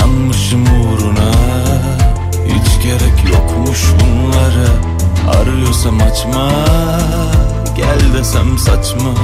Yanmışım 0.00 0.62
uğruna 0.62 1.32
Hiç 2.46 2.82
gerek 2.82 3.32
yokmuş 3.32 3.80
bunlara 4.00 4.93
Arıyorsam 5.28 6.00
açma 6.00 6.48
Gel 7.76 8.14
desem 8.18 8.58
saçma. 8.58 9.14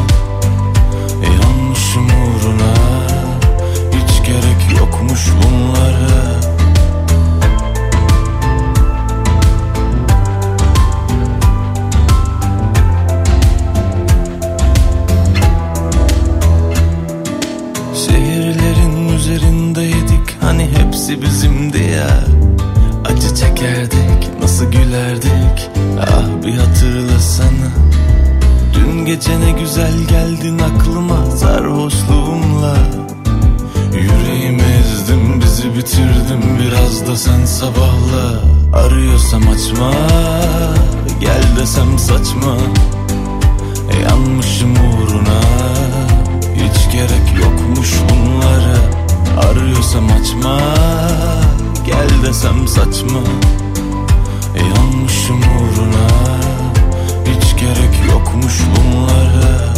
Yanmışım 1.22 2.06
uğruna 2.06 2.74
Hiç 3.92 4.26
gerek 4.26 4.78
yokmuş 4.80 5.20
bunlara. 5.36 6.40
Şehirlerin 17.94 19.08
üzerindeydik 19.08 20.36
hani 20.40 20.68
hepsi 20.78 21.22
bizimdi 21.22 21.82
ya. 21.82 22.24
Acı 23.04 23.34
çekerdik 23.34 24.09
nasıl 24.60 24.72
gülerdik? 24.72 25.70
Ah 26.00 26.46
bir 26.46 26.54
hatırlasana. 26.54 27.70
Dün 28.74 29.04
gece 29.04 29.40
ne 29.40 29.50
güzel 29.50 29.92
geldin 30.08 30.58
aklıma 30.58 31.30
sarhoşluğumla 31.30 32.76
Yüreğimi 33.92 34.62
ezdim 34.62 35.40
bizi 35.40 35.76
bitirdim 35.76 36.42
biraz 36.60 37.06
da 37.06 37.16
sen 37.16 37.44
sabahla. 37.44 38.42
Arıyorsam 38.72 39.42
açma 39.48 39.92
gel 41.20 41.56
desem 41.60 41.98
saçma. 41.98 42.56
Yanmışım 44.02 44.72
uğruna 44.72 45.40
hiç 46.54 46.92
gerek 46.92 47.42
yokmuş 47.42 47.92
bunlara. 48.10 48.78
Arıyorsam 49.48 50.06
açma 50.06 50.60
Gel 51.86 52.26
desem 52.26 52.68
saçma 52.68 53.20
Yanmışım 55.10 55.38
uğruna. 55.38 56.08
Hiç 57.26 57.60
gerek 57.60 58.12
yokmuş 58.12 58.60
bunlara. 58.70 59.74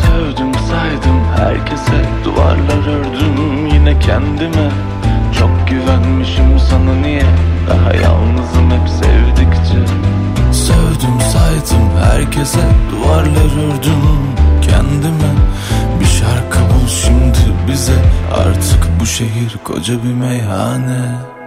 Sevdim 0.00 0.54
saydım 0.54 1.24
herkese. 1.36 2.04
Duvarlar 2.24 2.88
ördüm 2.88 3.66
yine 3.66 3.98
kendime. 3.98 4.70
Çok 5.38 5.68
güvenmişim 5.68 6.58
sana 6.70 6.94
niye? 6.94 7.24
Daha 7.68 7.94
yalnızım 7.94 8.70
hep 8.70 8.88
sevdikçe. 8.88 9.94
Sövdüm 10.52 11.20
saydım 11.32 11.90
herkese. 12.10 12.60
Duvarlar 12.90 13.66
ördüm 13.66 14.02
kendime. 14.62 15.32
Bir 16.00 16.06
şarkı 16.06 16.58
bul 16.58 16.88
şimdi 16.88 17.38
bize. 17.68 17.98
Artık 18.34 19.00
bu 19.00 19.06
şehir 19.06 19.56
koca 19.64 19.94
bir 20.02 20.14
meyhane 20.14 21.37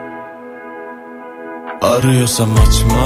Arıyorsam 1.82 2.50
açma 2.52 3.06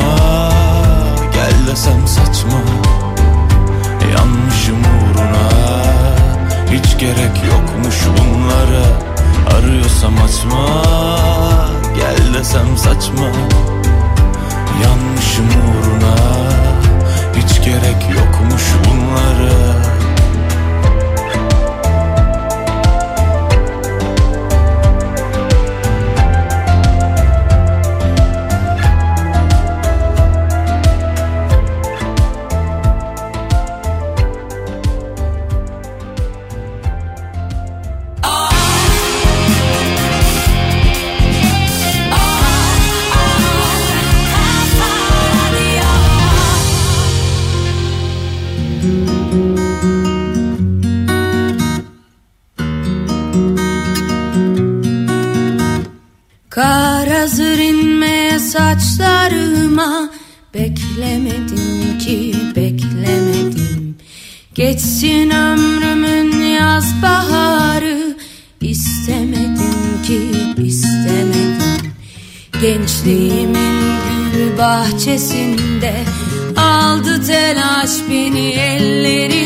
Gel 1.34 1.67
desem 1.67 2.07
saçma. 2.07 2.61
Yanmışım 4.11 4.78
uğruna 4.80 5.49
Hiç 6.71 6.99
gerek 6.99 7.43
yokmuş 7.47 7.95
bunlara. 8.05 8.86
Arıyorsam 9.57 10.13
açma 10.26 10.84
Gel 11.95 12.34
desem 12.34 12.78
saçma. 12.78 13.28
Yanmışım 14.84 15.47
uğruna 15.47 16.15
Hiç 17.36 17.65
gerek 17.65 18.09
yokmuş 18.09 18.63
bunlara 18.86 19.94
saçlarıma. 58.56 60.10
Beklemedim 60.53 61.97
ki 61.99 62.36
beklemedim. 62.56 63.97
Geçsin 64.56 65.30
ömrümün 65.30 66.41
yaz 66.41 67.01
baharı. 67.01 68.18
İstemedim 68.62 70.01
ki 70.08 70.22
istemedim. 70.64 71.91
Gençliğimin 72.62 73.82
gül 74.34 74.58
bahçesinde 74.58 75.95
Aldı 76.58 77.28
telaş 77.28 77.91
beni 78.10 78.47
elleri. 78.49 79.44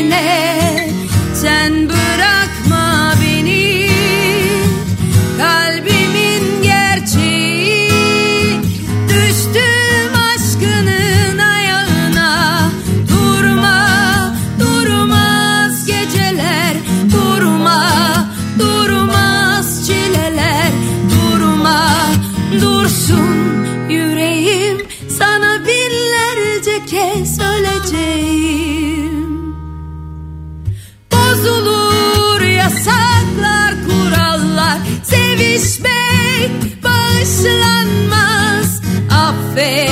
fe. 39.54 39.89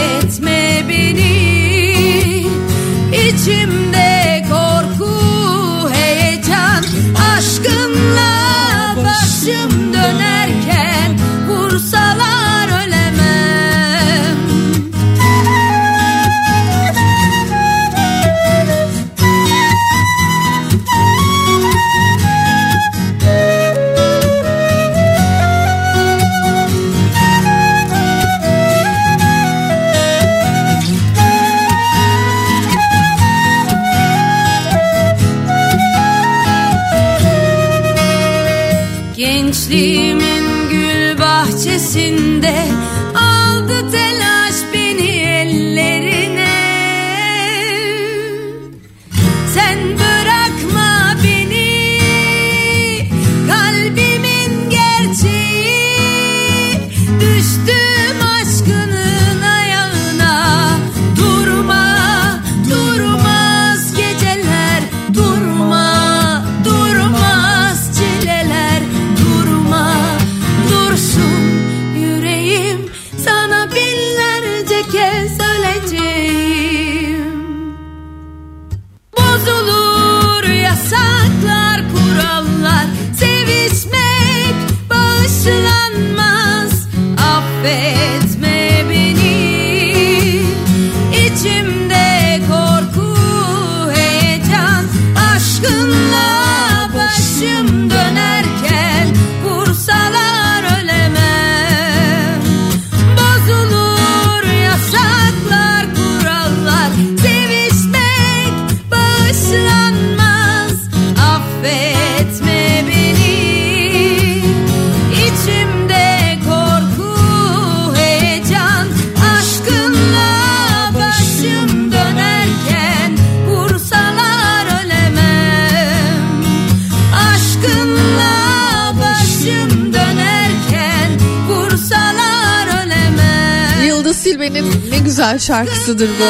şarkısıdır 135.58 136.10
bu. 136.10 136.24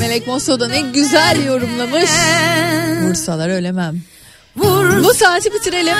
Melek 0.00 0.26
Mosso 0.26 0.60
da 0.60 0.68
ne 0.68 0.80
güzel 0.80 1.46
yorumlamış. 1.46 2.10
Vursalar 3.02 3.48
ölemem. 3.48 4.00
Vursalar 4.56 5.04
bu 5.04 5.14
saati 5.14 5.52
bitirelim. 5.52 5.94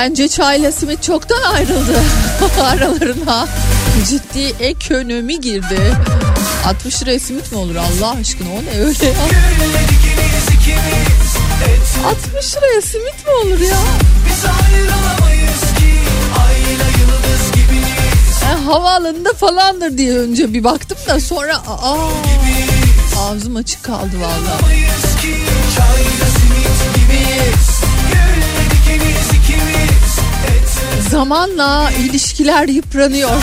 Bence 0.06 0.28
çayla 0.28 0.72
simit 0.72 1.04
çoktan 1.04 1.44
ayrıldı 1.54 2.00
aralarına. 2.62 3.48
Ciddi 4.10 4.64
ekonomi 4.64 5.42
girdi. 5.42 5.96
60 6.66 7.02
liraya 7.02 7.20
simit 7.20 7.52
mi 7.52 7.58
olur 7.58 7.76
Allah 7.76 8.12
aşkına 8.22 8.50
o 8.50 8.64
ne 8.66 8.80
öyle 8.86 9.06
ya? 9.06 9.14
60 12.06 12.56
liraya 12.56 12.82
simit 12.82 13.26
mi 13.28 13.32
olur 13.44 13.60
ya? 13.60 13.78
Biz 14.30 14.46
ayrılamayız 14.46 15.62
ki 15.78 16.00
ayla 16.48 16.86
yıldız 17.00 17.52
gibiyiz. 17.52 18.42
Yani 18.44 18.66
havaalanında 18.66 19.34
falandır 19.34 19.98
diye 19.98 20.18
önce 20.18 20.54
bir 20.54 20.64
baktım 20.64 20.98
da 21.08 21.20
sonra 21.20 21.58
aa, 21.58 22.10
ağzım 23.20 23.56
açık 23.56 23.84
kaldı 23.84 24.16
valla. 24.20 24.28
Ayrılamayız 24.28 25.16
ki 25.22 25.36
çayla 25.76 26.26
simit 26.38 26.96
gibiyiz. 26.96 27.76
Zamanla 31.12 31.92
ilişkiler 31.92 32.68
yıpranıyor. 32.68 33.42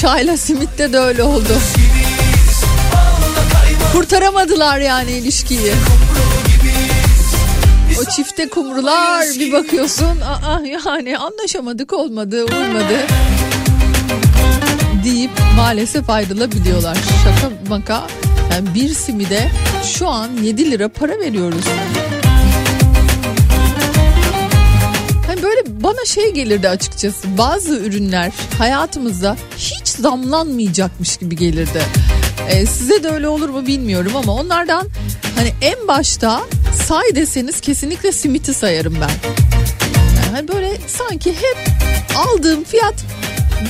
Çayla 0.00 0.36
simitte 0.36 0.92
de 0.92 0.98
öyle 0.98 1.22
oldu. 1.22 1.58
Kurtaramadılar 3.92 4.78
yani 4.78 5.10
ilişkiyi. 5.10 5.72
O 8.00 8.10
çifte 8.10 8.48
kumrular 8.48 9.26
bir 9.38 9.52
bakıyorsun 9.52 10.20
aa 10.20 10.60
yani 10.64 11.18
anlaşamadık 11.18 11.92
olmadı 11.92 12.44
olmadı 12.44 13.06
deyip 15.04 15.30
maalesef 15.56 16.10
ayrılabiliyorlar. 16.10 16.96
Şaka 17.24 17.52
maka 17.68 18.06
yani 18.52 18.74
bir 18.74 18.94
simide 18.94 19.50
şu 19.98 20.08
an 20.08 20.28
7 20.42 20.70
lira 20.70 20.88
para 20.88 21.18
veriyoruz. 21.18 21.64
Bana 25.84 26.04
şey 26.06 26.32
gelirdi 26.32 26.68
açıkçası. 26.68 27.38
Bazı 27.38 27.76
ürünler 27.76 28.32
hayatımızda 28.58 29.36
hiç 29.58 29.88
zamlanmayacakmış 29.88 31.16
gibi 31.16 31.36
gelirdi. 31.36 31.82
Ee, 32.48 32.66
size 32.66 33.02
de 33.02 33.08
öyle 33.08 33.28
olur 33.28 33.48
mu 33.48 33.66
bilmiyorum 33.66 34.12
ama 34.16 34.32
onlardan 34.32 34.88
hani 35.36 35.52
en 35.60 35.88
başta 35.88 36.40
say 36.88 37.14
deseniz 37.14 37.60
kesinlikle 37.60 38.12
simiti 38.12 38.54
sayarım 38.54 38.94
ben. 38.94 39.32
Yani 40.16 40.32
hani 40.32 40.48
böyle 40.48 40.76
sanki 40.86 41.30
hep 41.32 41.58
aldığım 42.16 42.64
fiyat 42.64 42.94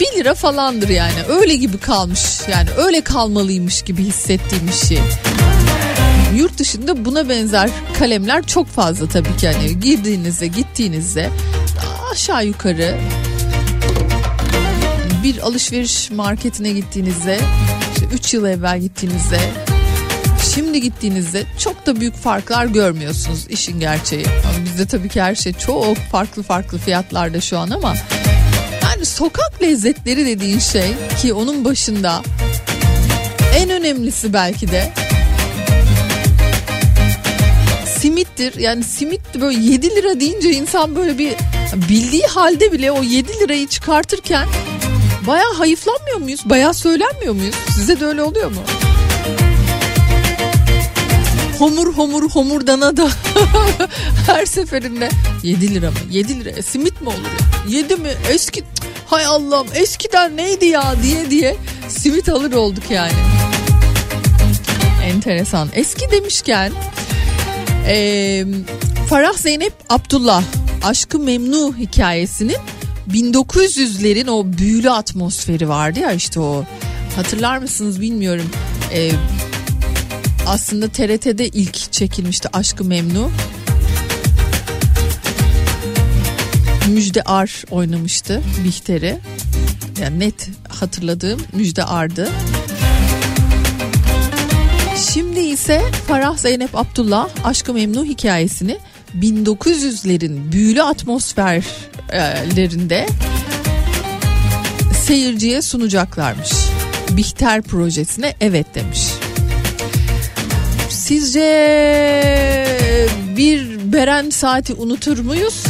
1 0.00 0.18
lira 0.18 0.34
falandır 0.34 0.88
yani. 0.88 1.22
Öyle 1.28 1.56
gibi 1.56 1.78
kalmış 1.78 2.20
yani 2.50 2.68
öyle 2.76 3.00
kalmalıymış 3.00 3.82
gibi 3.82 4.04
hissettiğim 4.04 4.66
bir 4.66 4.86
şey. 4.86 4.98
Yurt 6.34 6.58
dışında 6.58 7.04
buna 7.04 7.28
benzer 7.28 7.70
kalemler 7.98 8.46
çok 8.46 8.66
fazla 8.66 9.08
tabii 9.08 9.36
ki 9.36 9.48
hani 9.48 9.80
girdiğinizde 9.80 10.46
gittiğinizde 10.46 11.30
aşağı 12.12 12.46
yukarı 12.46 12.96
bir 15.22 15.38
alışveriş 15.38 16.10
marketine 16.10 16.72
gittiğinizde 16.72 17.38
işte 17.94 18.06
3 18.14 18.34
yıl 18.34 18.44
evvel 18.44 18.80
gittiğinizde 18.80 19.38
şimdi 20.54 20.80
gittiğinizde 20.80 21.44
çok 21.58 21.86
da 21.86 22.00
büyük 22.00 22.14
farklar 22.14 22.66
görmüyorsunuz 22.66 23.46
işin 23.48 23.80
gerçeği. 23.80 24.26
Ama 24.26 24.64
bizde 24.64 24.86
tabii 24.86 25.08
ki 25.08 25.22
her 25.22 25.34
şey 25.34 25.52
çok 25.52 25.96
farklı 25.96 26.42
farklı 26.42 26.78
fiyatlarda 26.78 27.40
şu 27.40 27.58
an 27.58 27.70
ama 27.70 27.94
yani 28.82 29.06
sokak 29.06 29.62
lezzetleri 29.62 30.26
dediğin 30.26 30.58
şey 30.58 30.94
ki 31.22 31.34
onun 31.34 31.64
başında 31.64 32.22
en 33.56 33.70
önemlisi 33.70 34.32
belki 34.32 34.70
de 34.70 34.92
simittir. 38.04 38.58
Yani 38.58 38.84
simit 38.84 39.20
böyle 39.40 39.58
7 39.58 39.96
lira 39.96 40.20
deyince 40.20 40.50
insan 40.50 40.96
böyle 40.96 41.18
bir 41.18 41.34
bildiği 41.88 42.22
halde 42.22 42.72
bile 42.72 42.92
o 42.92 43.02
7 43.02 43.40
lirayı 43.40 43.68
çıkartırken 43.68 44.48
baya 45.26 45.44
hayıflanmıyor 45.58 46.16
muyuz? 46.16 46.40
Baya 46.44 46.72
söylenmiyor 46.72 47.34
muyuz? 47.34 47.54
Size 47.74 48.00
de 48.00 48.06
öyle 48.06 48.22
oluyor 48.22 48.50
mu? 48.50 48.60
Homur 51.58 51.94
homur 51.94 52.30
homurdana 52.30 52.96
da 52.96 53.08
her 54.26 54.46
seferinde 54.46 55.08
7 55.42 55.74
lira 55.74 55.90
mı? 55.90 55.96
7 56.10 56.44
lira 56.44 56.62
simit 56.62 57.00
mi 57.02 57.08
olur 57.08 57.18
ya? 57.68 57.78
7 57.78 57.96
mi? 57.96 58.10
Eski 58.30 58.62
hay 59.06 59.26
Allah'ım 59.26 59.68
eskiden 59.74 60.36
neydi 60.36 60.66
ya 60.66 60.94
diye 61.02 61.30
diye 61.30 61.56
simit 61.88 62.28
alır 62.28 62.52
olduk 62.52 62.90
yani. 62.90 63.12
Enteresan. 65.04 65.68
Eski 65.74 66.10
demişken 66.10 66.72
ee, 67.86 68.44
Farah 69.08 69.32
Zeynep 69.32 69.72
Abdullah 69.88 70.42
Aşkı 70.84 71.18
Memnu 71.18 71.74
hikayesinin 71.78 72.56
1900'lerin 73.10 74.30
o 74.30 74.58
büyülü 74.58 74.90
atmosferi 74.90 75.68
vardı 75.68 76.00
ya 76.00 76.12
işte 76.12 76.40
o. 76.40 76.64
Hatırlar 77.16 77.58
mısınız 77.58 78.00
bilmiyorum. 78.00 78.50
Ee, 78.92 79.10
aslında 80.46 80.88
TRT'de 80.88 81.48
ilk 81.48 81.92
çekilmişti 81.92 82.48
Aşkı 82.52 82.84
Memnu. 82.84 83.30
Müjde 86.88 87.22
Ar 87.22 87.64
oynamıştı 87.70 88.42
Bihter'i. 88.64 89.18
Yani 90.00 90.18
net 90.18 90.48
hatırladığım 90.68 91.40
Müjde 91.52 91.84
Ar'dı. 91.84 92.28
Şimdi 95.12 95.33
ise 95.54 95.80
Farah 96.08 96.36
Zeynep 96.36 96.76
Abdullah 96.76 97.28
Aşkı 97.44 97.74
Memnu 97.74 98.04
hikayesini 98.04 98.78
1900'lerin 99.20 100.52
büyülü 100.52 100.82
atmosferlerinde 100.82 103.06
seyirciye 105.06 105.62
sunacaklarmış. 105.62 106.50
Bihter 107.10 107.62
projesine 107.62 108.34
evet 108.40 108.74
demiş. 108.74 109.00
Sizce 110.88 111.40
bir 113.36 113.92
Beren 113.92 114.30
saati 114.30 114.74
unutur 114.74 115.18
muyuz? 115.18 115.64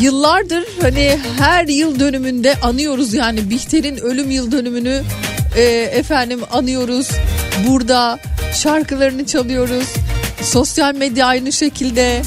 Yıllardır 0.00 0.64
hani 0.82 1.18
her 1.38 1.68
yıl 1.68 2.00
dönümünde 2.00 2.54
anıyoruz 2.62 3.14
yani 3.14 3.50
Bihter'in 3.50 3.96
ölüm 3.96 4.30
yıl 4.30 4.52
dönümünü 4.52 5.02
e, 5.56 5.62
efendim 5.92 6.40
anıyoruz. 6.52 7.08
Burada 7.66 8.18
şarkılarını 8.54 9.26
çalıyoruz. 9.26 9.94
Sosyal 10.42 10.94
medya 10.94 11.26
aynı 11.26 11.52
şekilde. 11.52 12.22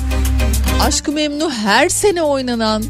Aşkı 0.82 1.12
Memnu 1.12 1.52
her 1.52 1.90
sene 1.90 2.22
oynanan 2.22 2.84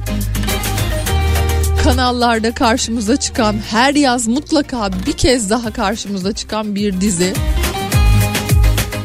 kanallarda 1.83 2.53
karşımıza 2.53 3.17
çıkan 3.17 3.55
her 3.69 3.95
yaz 3.95 4.27
mutlaka 4.27 4.89
bir 5.05 5.13
kez 5.13 5.49
daha 5.49 5.73
karşımıza 5.73 6.33
çıkan 6.33 6.75
bir 6.75 7.01
dizi. 7.01 7.33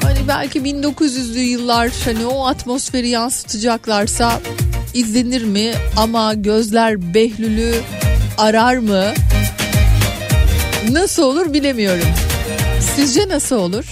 Hani 0.03 0.29
belki 0.29 0.59
1900'lü 0.59 1.39
yıllar 1.39 1.91
hani 2.05 2.27
o 2.27 2.47
atmosferi 2.47 3.09
yansıtacaklarsa 3.09 4.41
izlenir 4.95 5.45
mi 5.45 5.73
ama 5.97 6.35
gözler 6.35 7.15
Behlül'ü 7.15 7.75
arar 8.39 8.77
mı? 8.77 9.05
Nasıl 10.91 11.23
olur 11.23 11.53
bilemiyorum. 11.53 12.09
Sizce 12.83 13.29
nasıl 13.29 13.57
olur? 13.57 13.85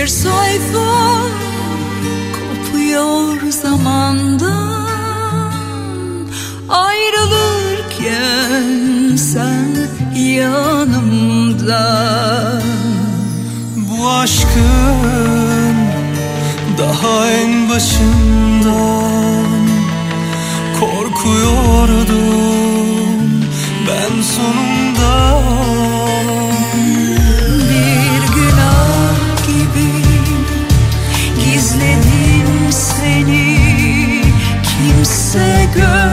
Bir 0.00 0.06
sayfa 0.06 1.20
kopuyor 2.32 3.50
zamandan. 3.50 4.86
Ayrılırken 6.68 8.06
sen 9.16 9.88
yanımda. 10.16 11.84
Bu 13.76 14.08
aşkın 14.10 15.76
daha 16.78 17.30
en 17.30 17.70
başından 17.70 19.46
korkuyordum. 20.80 22.10
Ben 23.88 24.22
sonunda 24.22 24.79
good. 35.72 36.09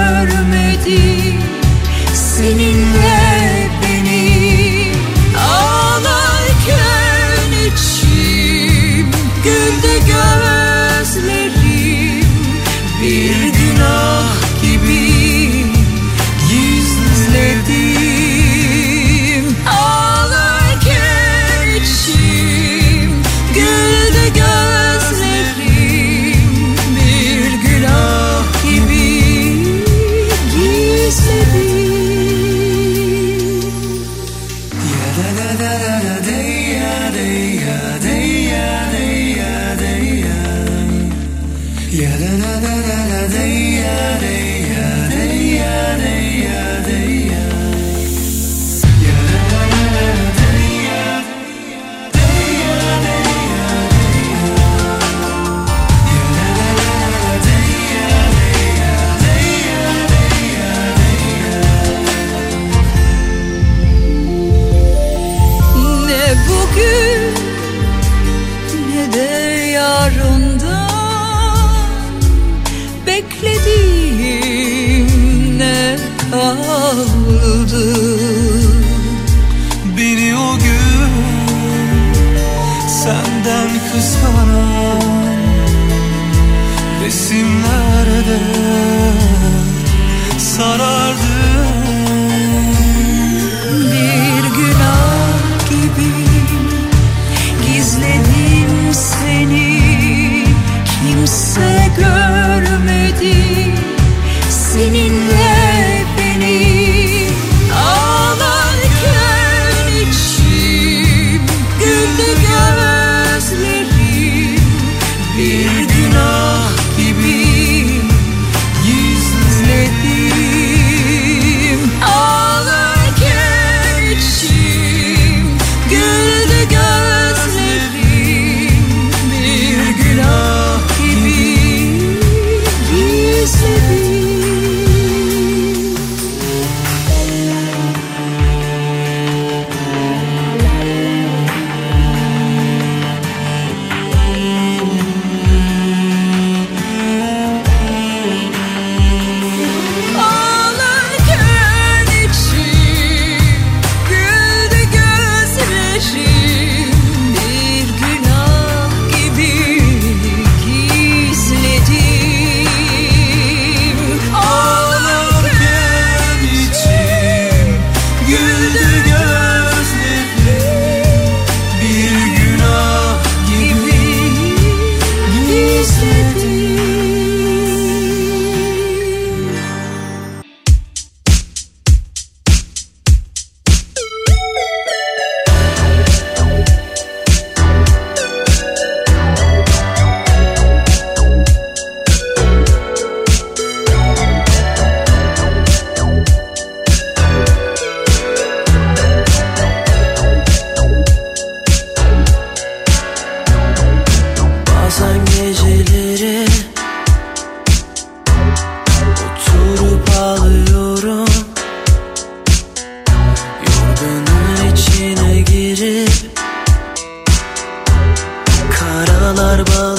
Karalar 219.38 219.68
bağlıyorum 219.68 219.97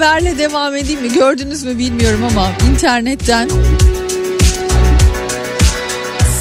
haberle 0.00 0.38
devam 0.38 0.76
edeyim 0.76 1.02
mi? 1.02 1.12
Gördünüz 1.12 1.62
mü 1.64 1.78
bilmiyorum 1.78 2.24
ama 2.30 2.48
internetten 2.70 3.50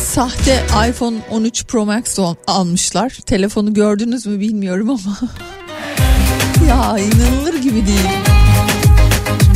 sahte 0.05 0.63
iPhone 0.89 1.15
13 1.29 1.65
Pro 1.65 1.85
Max 1.85 2.19
al- 2.19 2.35
almışlar. 2.47 3.09
Telefonu 3.09 3.73
gördünüz 3.73 4.25
mü 4.25 4.39
bilmiyorum 4.39 4.89
ama 4.89 5.17
ya 6.69 6.97
inanılır 6.97 7.53
gibi 7.53 7.87
değil. 7.87 8.09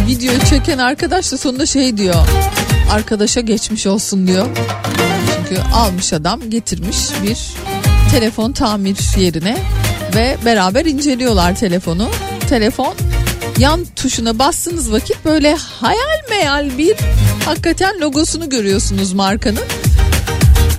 Video 0.07 0.39
çeken 0.49 0.77
arkadaş 0.77 1.31
da 1.31 1.37
sonunda 1.37 1.65
şey 1.65 1.97
diyor. 1.97 2.27
Arkadaşa 2.91 3.41
geçmiş 3.41 3.87
olsun 3.87 4.27
diyor. 4.27 4.47
Çünkü 5.35 5.61
almış 5.73 6.13
adam 6.13 6.49
getirmiş 6.49 6.97
bir 7.23 7.37
telefon 8.11 8.51
tamir 8.51 8.97
yerine 9.17 9.57
ve 10.15 10.37
beraber 10.45 10.85
inceliyorlar 10.85 11.55
telefonu. 11.55 12.09
Telefon 12.49 12.93
yan 13.59 13.85
tuşuna 13.95 14.39
bastığınız 14.39 14.91
vakit 14.91 15.25
böyle 15.25 15.55
hayal 15.55 16.19
meyal 16.29 16.77
bir 16.77 16.95
hakikaten 17.45 18.01
logosunu 18.01 18.49
görüyorsunuz 18.49 19.13
markanın. 19.13 19.63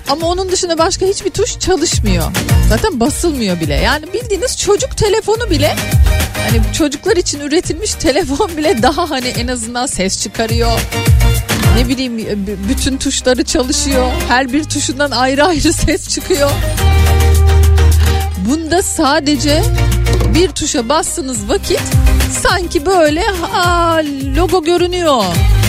Ama 0.09 0.27
onun 0.27 0.51
dışında 0.51 0.77
başka 0.77 1.05
hiçbir 1.05 1.29
tuş 1.29 1.59
çalışmıyor. 1.59 2.23
Zaten 2.69 2.99
basılmıyor 2.99 3.59
bile. 3.59 3.73
Yani 3.73 4.05
bildiğiniz 4.13 4.57
çocuk 4.57 4.97
telefonu 4.97 5.49
bile 5.49 5.75
hani 6.49 6.73
çocuklar 6.73 7.17
için 7.17 7.39
üretilmiş 7.39 7.93
telefon 7.93 8.57
bile 8.57 8.81
daha 8.83 9.09
hani 9.09 9.27
en 9.27 9.47
azından 9.47 9.85
ses 9.85 10.21
çıkarıyor. 10.21 10.79
Ne 11.77 11.87
bileyim 11.87 12.17
bütün 12.69 12.97
tuşları 12.97 13.43
çalışıyor. 13.43 14.11
Her 14.27 14.53
bir 14.53 14.63
tuşundan 14.63 15.11
ayrı 15.11 15.45
ayrı 15.45 15.73
ses 15.85 16.09
çıkıyor. 16.09 16.51
Bunda 18.49 18.81
sadece 18.83 19.63
bir 20.35 20.49
tuşa 20.49 20.89
bastığınız 20.89 21.49
vakit 21.49 21.81
sanki 22.43 22.85
böyle 22.85 23.23
aa, 23.53 24.01
logo 24.37 24.63
görünüyor 24.63 25.23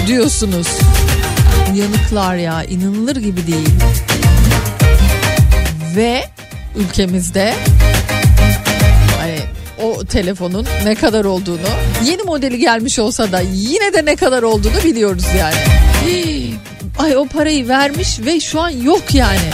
diyorsunuz. 0.06 0.66
Uyanıklar 1.74 2.36
ya 2.36 2.64
inanılır 2.64 3.16
gibi 3.16 3.46
değil. 3.46 3.68
Ve 5.96 6.24
ülkemizde 6.76 7.54
hani 9.20 9.38
o 9.82 10.04
telefonun 10.04 10.66
ne 10.84 10.94
kadar 10.94 11.24
olduğunu 11.24 11.58
yeni 12.04 12.22
modeli 12.22 12.58
gelmiş 12.58 12.98
olsa 12.98 13.32
da 13.32 13.40
yine 13.52 13.92
de 13.92 14.04
ne 14.04 14.16
kadar 14.16 14.42
olduğunu 14.42 14.84
biliyoruz 14.84 15.24
yani. 15.38 15.56
Ay 16.98 17.16
o 17.16 17.26
parayı 17.26 17.68
vermiş 17.68 18.20
ve 18.20 18.40
şu 18.40 18.60
an 18.60 18.70
yok 18.70 19.14
yani. 19.14 19.50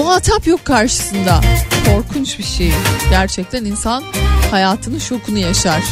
Muhatap 0.00 0.46
yok 0.46 0.64
karşısında. 0.64 1.40
Korkunç 1.86 2.38
bir 2.38 2.44
şey. 2.44 2.72
Gerçekten 3.10 3.64
insan 3.64 4.04
hayatının 4.50 4.98
şokunu 4.98 5.38
yaşar. 5.38 5.82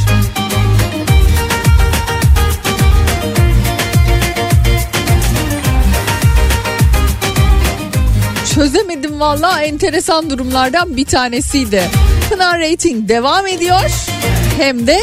Çözemedim 8.54 9.20
valla 9.20 9.62
enteresan 9.62 10.30
durumlardan 10.30 10.96
bir 10.96 11.04
tanesiydi. 11.04 11.82
Pınar 12.30 12.60
Rating 12.60 13.08
devam 13.08 13.46
ediyor. 13.46 13.90
Hem 14.58 14.86
de 14.86 14.98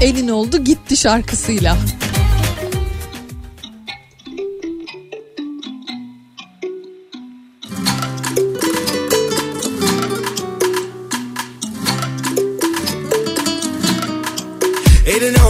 elin 0.00 0.28
oldu 0.28 0.64
gitti 0.64 0.96
şarkısıyla. 0.96 1.76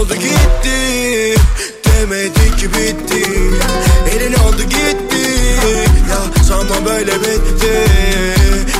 Oldu 0.04 0.14
gitti. 0.14 1.34
Demedi 1.84 2.56
ki 2.56 2.68
bitti. 2.72 3.22
Elin 4.14 4.34
oldu 4.34 4.62
gitti. 4.62 5.24
Ya 6.10 6.44
sanma 6.44 6.86
böyle 6.86 7.12
bitti. 7.20 7.72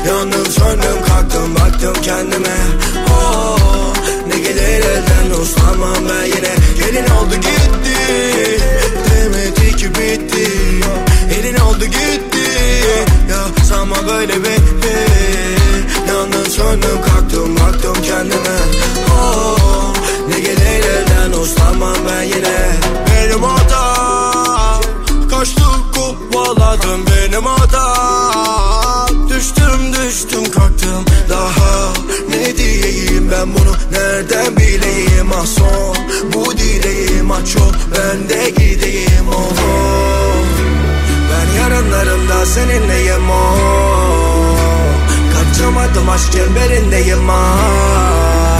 Yandım 0.07 0.45
söndüm 0.45 1.05
kalktım 1.07 1.55
baktım 1.55 1.93
kendime. 2.03 2.57
Oh, 3.09 3.93
Ne 4.27 4.39
gelir 4.39 4.85
elden 4.85 5.41
uslanmam 5.41 5.95
ben 6.09 6.25
yine. 6.25 6.53
Elin 6.89 7.09
oldu 7.09 7.35
gitti. 7.35 7.97
Demedi 9.09 9.75
ki 9.75 9.89
bitti. 9.89 10.51
Elin 11.39 11.57
oldu 11.59 11.85
gitti. 11.85 12.45
Ya 13.31 13.65
sanma 13.69 13.95
böyle 14.07 14.33
bitti. 14.39 14.95
Yandım 16.07 16.45
söndüm 16.51 17.01
kalktım 17.05 17.55
baktım 17.55 17.95
kendime. 18.03 18.57
oh, 19.11 19.14
uslanmam 21.45 21.95
ben 22.09 22.23
yine. 22.23 22.57
Benim 23.07 23.43
hatam 23.43 24.81
Kaçtı 25.29 25.63
kovaladım 25.95 27.05
benim 27.07 27.45
hatam 27.45 29.29
Düştüm 29.29 29.93
düştüm 29.93 30.51
kalktım 30.51 31.05
daha. 31.29 31.93
Ne 32.29 32.57
diyeyim 32.57 33.31
ben 33.31 33.53
bunu? 33.53 33.75
Nereden 33.91 34.57
bileyim? 34.57 35.31
Ah 35.33 35.45
son 35.45 35.97
Bu 36.33 36.57
dileğim. 36.57 37.31
Ah 37.31 37.45
çok 37.53 37.75
ben 37.95 38.29
de 38.29 38.49
gideyim. 38.49 39.27
Oh, 39.29 39.51
oh. 39.67 40.45
Ben 41.31 41.61
yarınlarımda 41.61 42.45
seninleyim. 42.45 43.29
Oh. 43.29 44.55
Kaçamadım 45.33 46.09
aşk 46.09 46.31
çemberindeyim 46.31 47.29
ah. 47.29 48.54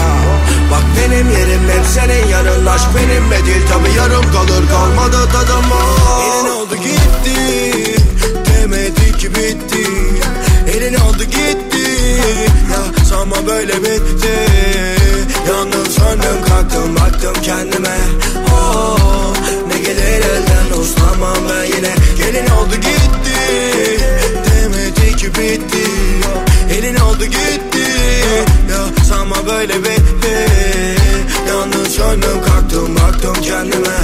Bak 0.72 0.84
benim 0.97 1.30
yerim 1.32 1.70
hep 1.70 1.86
senin 1.93 2.28
yanın 2.28 2.66
Aşk 2.66 2.88
benimle 2.95 3.45
değil 3.45 3.68
tabi 3.70 3.97
yarım 3.97 4.32
kalır. 4.32 4.63
Kalmadı 4.70 5.30
tadım 5.32 5.66
oh. 5.72 6.24
Elin 6.24 6.49
oldu 6.55 6.76
gitti. 6.76 8.01
Demedi 8.45 9.18
ki 9.18 9.30
bitti. 9.36 9.88
Elin 10.68 10.95
oldu 10.95 11.24
gitti. 11.24 11.89
Ya 12.72 13.05
sanma 13.05 13.36
böyle 13.47 13.74
bitti. 13.74 14.34
Yandım 15.49 15.86
söndüm 15.86 16.45
kalktım 16.47 16.95
baktım 16.95 17.34
kendime. 17.43 17.97
Oh, 18.53 19.34
Ne 19.68 19.78
gelir 19.80 20.26
elden 20.26 20.80
uslanmam 20.82 21.38
ben 21.49 21.63
yine. 21.66 21.95
Gelin 22.18 22.47
oldu 22.49 22.76
gitti 22.76 23.36
Demedi 24.66 25.16
ki 25.16 25.28
bitti. 25.28 25.86
Elin 26.78 26.95
oldu 26.95 27.26
gitti. 27.26 27.86
Ya 28.72 29.03
sanma 29.09 29.36
böyle 29.47 29.80
bitti. 29.84 30.36
Yandım 31.49 31.86
söndüm 31.86 32.41
kalktım 32.45 32.95
baktım 32.95 33.34
kendime. 33.43 33.97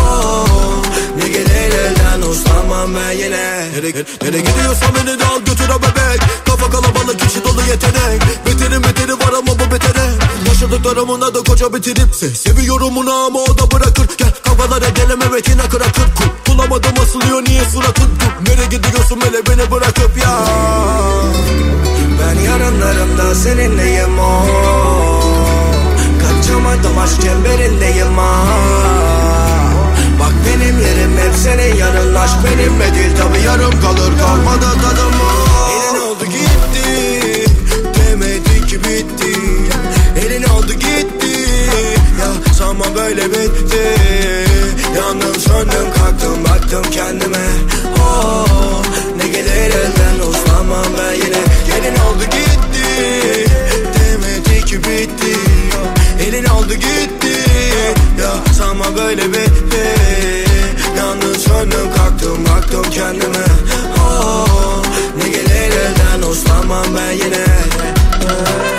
Oh, 0.00 0.82
Ne 1.18 1.28
gelir 1.28 1.74
elden 1.78 2.22
uslanmam 2.22 2.90
ben 2.94 3.12
yine. 3.12 3.68
Nereye, 3.74 4.04
nereye 4.22 4.40
gidiyorsan 4.40 4.88
beni 4.96 5.18
de 5.20 5.24
al 5.24 5.38
götür 5.38 5.68
bebek. 5.68 6.20
Kafa 6.46 6.70
kalabalık 6.70 7.20
kişi 7.20 7.44
dolu 7.44 7.60
yetenek. 7.70 8.22
Beterin 8.46 8.82
beteri 8.82 9.12
var 9.12 9.32
ama 9.38 9.52
bu 9.58 9.70
betere 9.74 10.03
Yaşadıklarımın 10.48 11.20
adı 11.20 11.44
koca 11.44 11.72
bitirip 11.74 12.14
se- 12.14 12.34
Seviyorum 12.34 12.96
onu 12.98 13.12
ama 13.12 13.38
o 13.38 13.58
da 13.58 13.70
bırakır. 13.70 14.06
Gel 14.18 14.30
kafalara 14.42 14.88
gelem 14.88 15.18
evet 15.30 15.48
yine 15.48 15.62
kırakır. 15.68 16.04
Bulamadım 16.48 16.92
asılıyor 17.02 17.42
niye 17.44 17.64
suratın 17.64 18.08
Nereye 18.46 18.66
gidiyorsun 18.66 19.20
hele 19.24 19.46
beni 19.46 19.70
bırakıp 19.70 20.16
ya? 20.22 20.38
Ben 22.20 22.40
yarınlarımda 22.42 23.34
seninleyim 23.34 24.18
o. 24.18 24.46
Kaçamadım 26.22 26.98
aşk 26.98 27.22
çemberindeyim 27.22 28.18
ha. 28.18 28.44
Bak 30.20 30.32
benim 30.46 30.80
yerim 30.80 31.18
hep 31.18 31.34
senin 31.44 31.76
yanın 31.76 32.14
Aşk 32.14 32.34
benimle 32.44 32.94
değil 32.94 33.16
tabi 33.16 33.42
yarım 33.46 33.80
kalır. 33.80 34.12
Kalmadı 34.20 34.66
tadım 34.82 35.14
o 35.20 35.43
Sanma 42.74 42.94
böyle 42.94 43.30
bitti. 43.30 43.94
Yandım 44.96 45.34
söndüm 45.40 45.92
kalktım 45.96 46.44
baktım 46.44 46.82
kendime. 46.90 47.46
Oh, 48.00 48.82
Ne 49.16 49.28
gelir 49.28 49.70
elden 49.74 50.28
uslanmam 50.28 50.86
ben 50.98 51.14
yine. 51.14 51.42
Gelin 51.66 51.94
oldu 51.94 52.24
gitti 52.24 53.46
Demedi 53.94 54.64
ki 54.64 54.76
bitti. 54.78 55.36
Elin 56.28 56.44
oldu 56.44 56.74
gitti 56.74 57.40
Ya 58.20 58.54
sanma 58.54 58.96
böyle 58.96 59.28
bitti. 59.32 59.94
Yandım 60.98 61.34
söndüm 61.34 61.92
kalktım 61.96 62.44
baktım 62.44 62.86
kendime. 62.90 63.44
Oh, 63.98 64.82
Ne 65.22 65.28
gelir 65.28 65.72
elden 65.72 66.28
uslanmam 66.30 66.86
ben 66.96 67.12
yine. 67.12 67.44
gelmez 68.24 68.73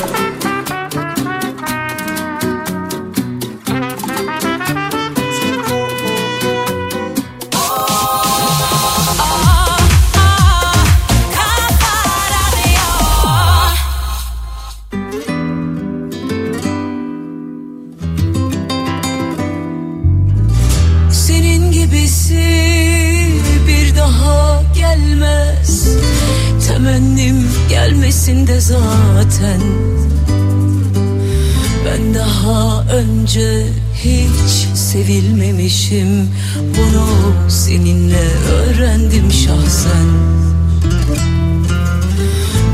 hiç 34.45 34.77
sevilmemişim. 34.77 36.29
Bunu 36.77 37.33
seninle 37.49 38.27
öğrendim 38.51 39.31
şahsen. 39.31 40.07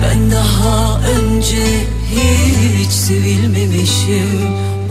Ben 0.03 0.31
daha 0.31 0.99
önce 0.99 1.87
hiç 2.79 2.91
sevilmemişim. 2.91 4.27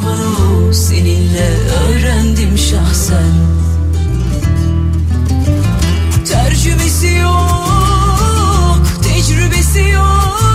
Bunu 0.03 0.74
seninle 0.74 1.51
öğrendim 1.85 2.59
şahsen. 2.59 3.33
Tercümesi 6.28 7.09
yok, 7.09 8.87
tecrübesi 9.03 9.89
yok 9.89 10.49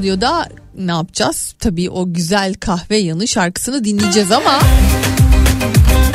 Radyo'da 0.00 0.48
ne 0.78 0.90
yapacağız? 0.90 1.54
Tabii 1.58 1.90
o 1.90 2.12
güzel 2.12 2.54
kahve 2.54 2.96
yanı 2.96 3.28
şarkısını 3.28 3.84
dinleyeceğiz 3.84 4.32
ama 4.32 4.58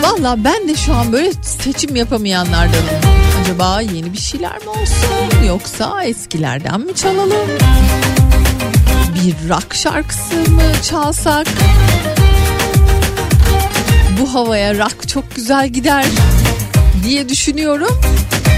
Valla 0.04 0.44
ben 0.44 0.68
de 0.68 0.76
şu 0.76 0.94
an 0.94 1.12
böyle 1.12 1.34
seçim 1.44 1.96
yapamayanlardanım. 1.96 3.02
Acaba 3.42 3.82
yeni 3.82 4.14
bir 4.14 4.18
şeyler 4.18 4.58
mi 4.64 4.70
olsun 4.70 5.46
yoksa 5.48 6.04
eskilerden 6.04 6.82
mi 6.82 6.96
çalalım? 6.96 7.48
Bir 9.16 9.50
rock 9.50 9.76
şarkısı 9.76 10.36
mı 10.36 10.62
çalsak? 10.90 11.48
Bu 14.22 14.34
havaya 14.34 14.78
rock 14.78 15.08
çok 15.08 15.36
güzel 15.36 15.70
gider 15.70 16.06
diye 17.04 17.30
düşünüyorum. 17.30 18.02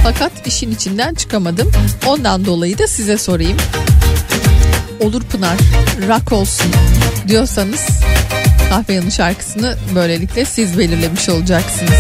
Fakat 0.04 0.48
işin 0.48 0.72
içinden 0.72 1.14
çıkamadım. 1.14 1.72
Ondan 2.08 2.46
dolayı 2.46 2.78
da 2.78 2.88
size 2.88 3.18
sorayım. 3.18 3.58
Olur 5.00 5.22
Pınar, 5.24 5.58
rock 6.08 6.32
olsun 6.32 6.72
diyorsanız 7.28 7.88
kahve 8.70 8.94
yanı 8.94 9.12
şarkısını 9.12 9.78
böylelikle 9.96 10.46
siz 10.46 10.78
belirlemiş 10.78 11.30
olacaksınız. 11.30 11.92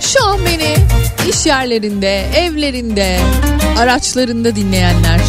Şu 0.00 0.26
an 0.26 0.38
beni 0.46 0.76
iş 1.28 1.46
yerlerinde, 1.46 2.26
evlerinde, 2.36 3.20
araçlarında 3.78 4.56
dinleyenler, 4.56 5.20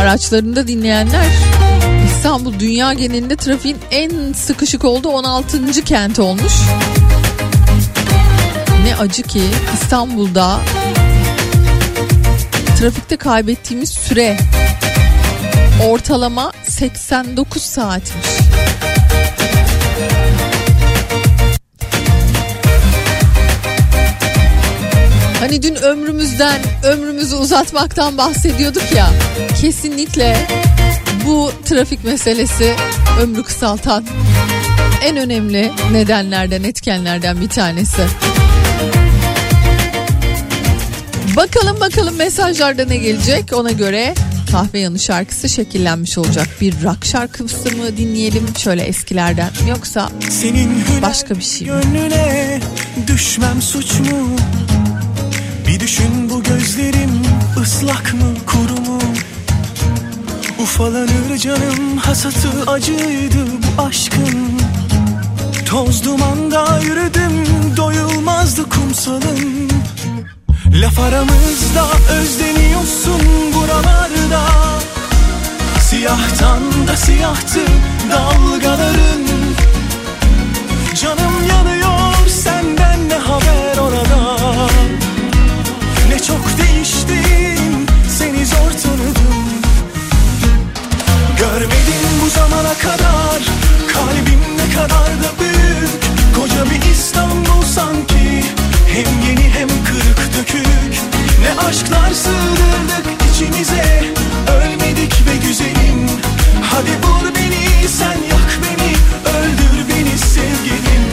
araçlarında 0.00 0.68
dinleyenler 0.68 1.26
İstanbul 2.16 2.58
dünya 2.58 2.92
genelinde 2.92 3.36
trafiğin 3.36 3.78
en 3.90 4.32
sıkışık 4.32 4.84
olduğu 4.84 5.08
16. 5.08 5.84
kent 5.84 6.18
olmuş. 6.18 6.52
Ne 8.84 8.96
acı 8.96 9.22
ki 9.22 9.42
İstanbul'da 9.74 10.60
trafikte 12.78 13.16
kaybettiğimiz 13.16 13.90
süre 13.90 14.36
ortalama 15.84 16.52
89 16.64 17.62
saatmiş. 17.62 18.26
Hani 25.40 25.62
dün 25.62 25.74
ömrümüzden, 25.74 26.60
ömrümüzü 26.84 27.36
uzatmaktan 27.36 28.18
bahsediyorduk 28.18 28.92
ya. 28.96 29.10
Kesinlikle 29.60 30.36
bu 31.26 31.52
trafik 31.64 32.04
meselesi 32.04 32.74
ömrü 33.20 33.42
kısaltan 33.42 34.04
en 35.04 35.16
önemli 35.16 35.72
nedenlerden, 35.92 36.62
etkenlerden 36.62 37.40
bir 37.40 37.48
tanesi. 37.48 38.02
Bakalım 41.38 41.80
bakalım 41.80 42.16
mesajlarda 42.16 42.84
ne 42.84 42.96
gelecek 42.96 43.52
ona 43.52 43.70
göre 43.70 44.14
kahve 44.52 44.78
yanı 44.78 44.98
şarkısı 44.98 45.48
şekillenmiş 45.48 46.18
olacak. 46.18 46.48
Bir 46.60 46.74
rock 46.82 47.04
şarkısı 47.04 47.76
mı 47.76 47.96
dinleyelim 47.96 48.46
şöyle 48.58 48.82
eskilerden 48.82 49.50
yoksa 49.68 50.10
Senin 50.30 50.70
başka 51.02 51.34
bir 51.34 51.42
şey 51.42 51.66
mi? 51.66 51.66
gönlüne 51.66 52.60
düşmem 53.06 53.62
suç 53.62 54.00
mu? 54.00 54.36
Bir 55.66 55.80
düşün 55.80 56.30
bu 56.30 56.42
gözlerim 56.42 57.22
ıslak 57.62 58.14
mı 58.14 58.34
kuru 58.46 58.80
mu? 58.80 58.98
Ufalanır 60.58 61.38
canım 61.38 61.96
hasatı 61.96 62.70
acıydı 62.70 63.46
bu 63.76 63.82
aşkın 63.82 64.60
Toz 65.66 66.04
dumanda 66.04 66.80
yürüdüm 66.82 67.46
doyulmazdı 67.76 68.68
kumsalım 68.68 69.67
Laf 70.72 70.98
aramızda 70.98 71.86
özleniyorsun 72.10 73.20
buralarda. 73.54 74.42
Siyahtan 75.80 76.88
da 76.88 76.96
siyahtı 76.96 77.60
dalgaların. 78.10 79.24
Canım 81.02 81.48
yanıyor 81.48 82.28
senden 82.28 83.08
ne 83.08 83.14
haber 83.14 83.78
orada? 83.78 84.36
Ne 86.08 86.18
çok 86.18 86.58
değiştin 86.58 87.86
seni 88.18 88.46
zor 88.46 88.70
tanıdım. 88.82 89.44
Görmedim 91.38 92.04
bu 92.24 92.30
zamana 92.30 92.74
kadar 92.74 93.42
kalbim 93.92 94.40
ne 94.56 94.74
kadar 94.74 95.08
da 95.08 95.40
büyük. 95.40 95.90
Koca 96.36 96.70
bir 96.70 96.90
İstanbul 96.90 97.62
sanki 97.74 98.42
hem 98.88 99.28
yeni 99.28 99.37
Ne 101.48 101.60
aşklar 101.68 102.12
sığdırdık 102.12 103.06
içimize. 103.30 104.04
Ölmedik 104.56 105.26
be 105.26 105.46
güzelim. 105.46 106.06
Hadi 106.62 106.90
vur 106.90 107.34
beni 107.34 107.88
sen 107.88 108.18
yak 108.30 108.58
beni. 108.62 108.92
Öldür 109.36 109.88
beni 109.88 110.18
sevgilim. 110.18 111.04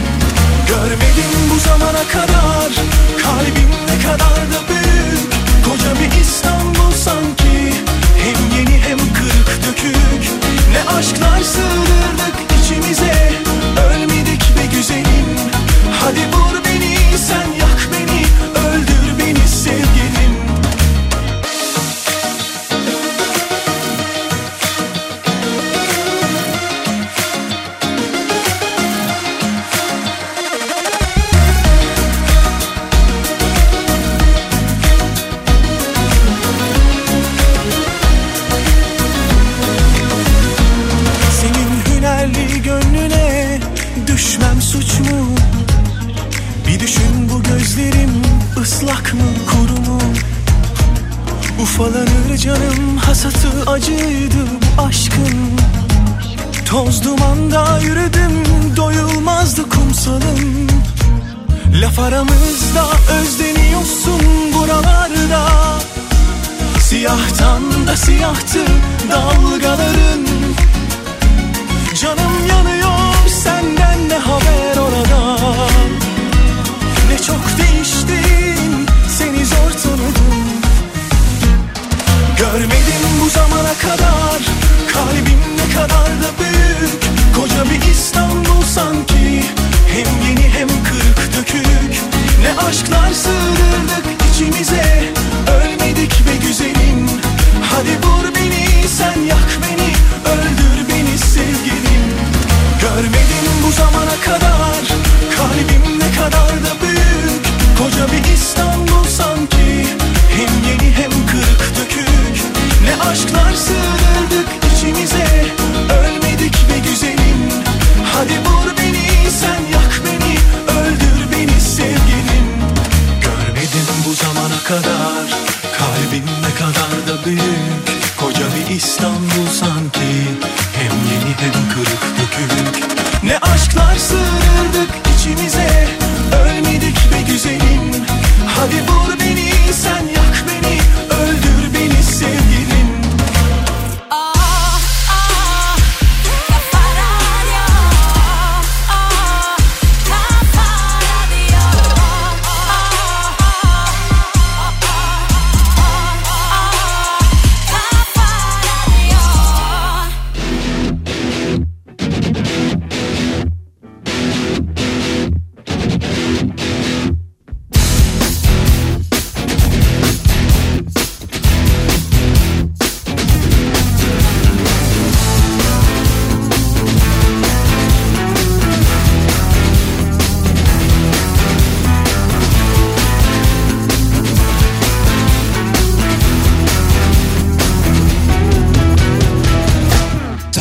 Görmedim 0.67 1.33
bu 1.53 1.59
zamana 1.59 2.03
kadar. 2.07 2.71
Kalbim 3.23 3.71
ne 3.89 4.03
kadar 4.03 4.37
da 4.51 4.59
büyük. 4.69 5.33
Koca 5.65 5.91
bir 5.99 6.21
İstanbul 6.21 6.91
sanki. 7.05 7.73
Hem 8.23 8.59
yeni 8.59 8.81
hem 8.81 8.97
kırık 8.97 9.65
dökük. 9.67 10.29
Ne 10.71 10.97
aşklar 10.97 11.39
sığdırdık 11.43 12.44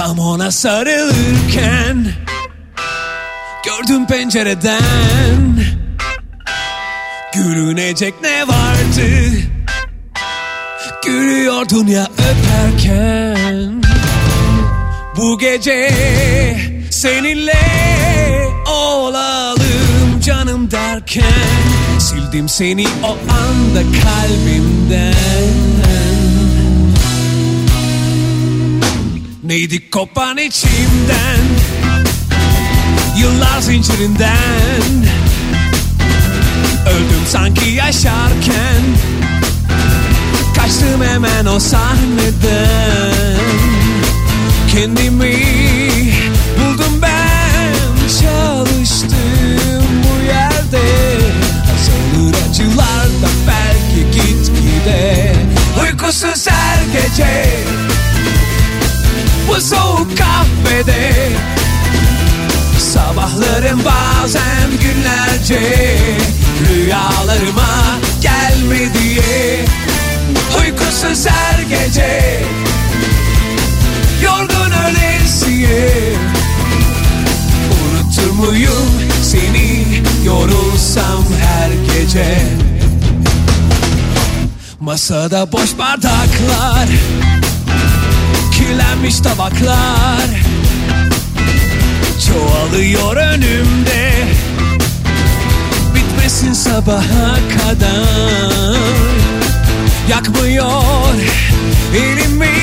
Tam 0.05 0.19
ona 0.19 0.51
sarılırken 0.51 2.07
Gördüm 3.65 4.07
pencereden. 4.07 5.65
Gülünecek 7.35 8.15
ne 8.23 8.49
vardı? 8.49 9.09
Gülüyordun 11.07 11.87
ya 11.87 12.09
öperken. 12.13 13.83
Bu 15.17 15.39
gece 15.39 15.91
seninle 16.91 17.63
olalım 18.67 20.21
canım 20.25 20.71
derken. 20.71 21.25
Sildim 21.99 22.49
seni 22.49 22.87
o 23.03 23.17
anda 23.33 23.83
kalbimden 24.03 26.04
Neydi 29.45 29.91
kopan 29.91 30.39
içimden? 30.39 31.41
Yıllar 33.19 33.61
zincirinden. 33.61 35.07
Öldüm 36.87 37.23
sanki 37.29 37.71
yaşarken. 37.71 38.83
Kaçtım 40.57 41.03
hemen 41.09 41.47
o 41.47 41.61
sahneden. 41.61 43.15
Kendimi 44.73 45.37
buldum 46.59 47.03
ben. 47.03 47.75
Çalıştım 48.09 49.85
bu 50.05 50.25
yerde. 50.25 50.83
Azalır 51.75 52.35
acılar 52.51 53.07
da 53.07 53.29
belki 53.47 54.11
gitgide. 54.11 55.33
Uykusuz 55.83 56.47
her 56.47 56.79
gece 56.93 57.65
bu 59.49 59.61
soğuk 59.61 60.19
kahvede. 60.19 61.29
Sabahlarım 62.79 63.81
bazen 63.85 64.71
günlerce 64.83 65.97
Rüyalarıma 66.71 67.99
gelme 68.21 68.95
diye. 68.95 69.65
Uykusuz 70.61 71.27
her 71.27 71.63
gece 71.63 72.43
Yorgun 74.23 74.73
ölesiye. 74.89 76.13
Unutur 77.73 78.31
muyum 78.31 78.91
seni 79.23 79.85
yorulsam 80.25 81.25
her 81.41 81.71
gece? 81.95 82.39
Masada 84.81 85.53
boş 85.53 85.79
bardaklar 85.79 86.89
kirlenmiş 88.65 89.21
tabaklar. 89.21 90.29
Çoğalıyor 92.27 93.17
önümde. 93.17 94.13
Bitmesin 95.95 96.53
sabaha 96.53 97.35
kadar. 97.59 98.77
Yakmıyor 100.09 101.15
elimi. 101.97 102.55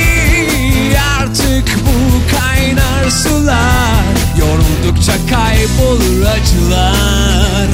Artık 1.20 1.78
bu 1.86 2.22
kaynar 2.38 3.10
sular. 3.10 4.04
Yoruldukça 4.40 5.14
kaybolur 5.14 6.26
acılar. 6.26 7.68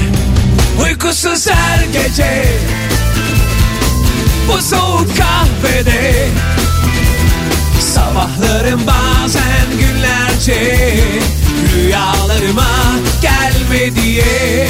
Uykusuz 0.83 1.47
her 1.49 1.85
gece. 1.85 2.45
Bu 4.47 4.61
soğuk 4.61 5.17
kahvede 5.17 6.27
Sabahlarım 7.97 8.81
bazen 8.87 9.79
günlerce 9.79 10.93
Rüyalarıma 11.75 12.69
gelme 13.21 13.95
diye. 13.95 14.67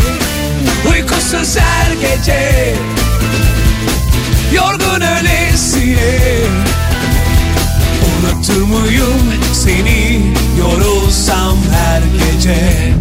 Uykusuz 0.91 1.57
her 1.57 1.91
gece 1.91 2.75
Yorgun 4.53 5.01
ölesiye 5.01 6.39
Unutur 8.07 8.61
muyum 8.61 9.33
seni? 9.53 10.21
Yorulsam 10.59 11.57
her 11.73 12.01
gece 12.01 12.93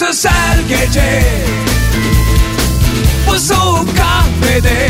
Uykusuz 0.00 0.24
her 0.24 0.58
gece 0.60 1.22
Bu 3.28 3.38
soğuk 3.38 3.88
kahvede 3.96 4.88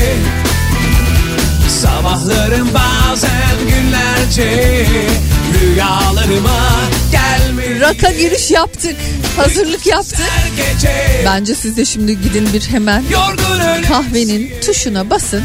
Sabahlarım 1.69 2.69
bazen 2.75 3.59
günlerce 3.69 4.87
Rüyalarıma 5.55 6.61
gelme 7.13 7.81
Raka 7.81 8.13
giriş 8.13 8.51
yaptık. 8.51 8.97
Hazırlık 9.37 9.87
yaptık. 9.87 10.27
Bence 11.25 11.55
siz 11.55 11.77
de 11.77 11.85
şimdi 11.85 12.21
gidin 12.21 12.49
bir 12.53 12.63
hemen 12.63 13.05
kahvenin 13.89 14.53
tuşuna 14.67 15.11
basın. 15.11 15.43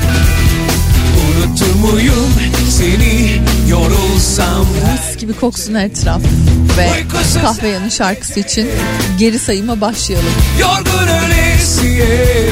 Unutur 1.25 1.75
muyum 1.75 2.33
seni 2.69 3.41
yorulsam 3.69 4.65
Mis 4.65 5.17
gibi 5.17 5.33
koksun 5.33 5.73
etraf. 5.73 6.21
Ve 6.77 6.89
kahve 7.41 7.67
yanı 7.67 7.91
şarkısı 7.91 8.39
için 8.39 8.69
geri 9.19 9.39
sayıma 9.39 9.81
başlayalım. 9.81 10.29
Yorgun 10.59 11.07
ölesiye 11.07 12.49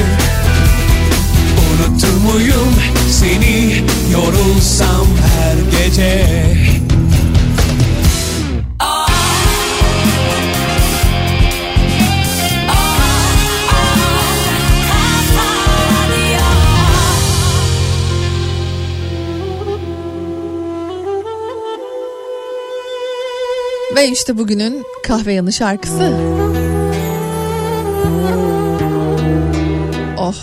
Unutur 1.74 2.32
muyum 2.32 2.74
seni 3.10 3.82
yorulsam 4.12 5.06
her 5.36 5.78
gece 5.78 6.26
Ve 23.94 24.08
işte 24.08 24.38
bugünün 24.38 24.84
kahve 25.02 25.32
yanı 25.32 25.52
şarkısı. 25.52 26.12
Oh 30.18 30.34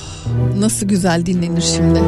nasıl 0.57 0.87
güzel 0.87 1.25
dinlenir 1.25 1.61
şimdi. 1.61 1.99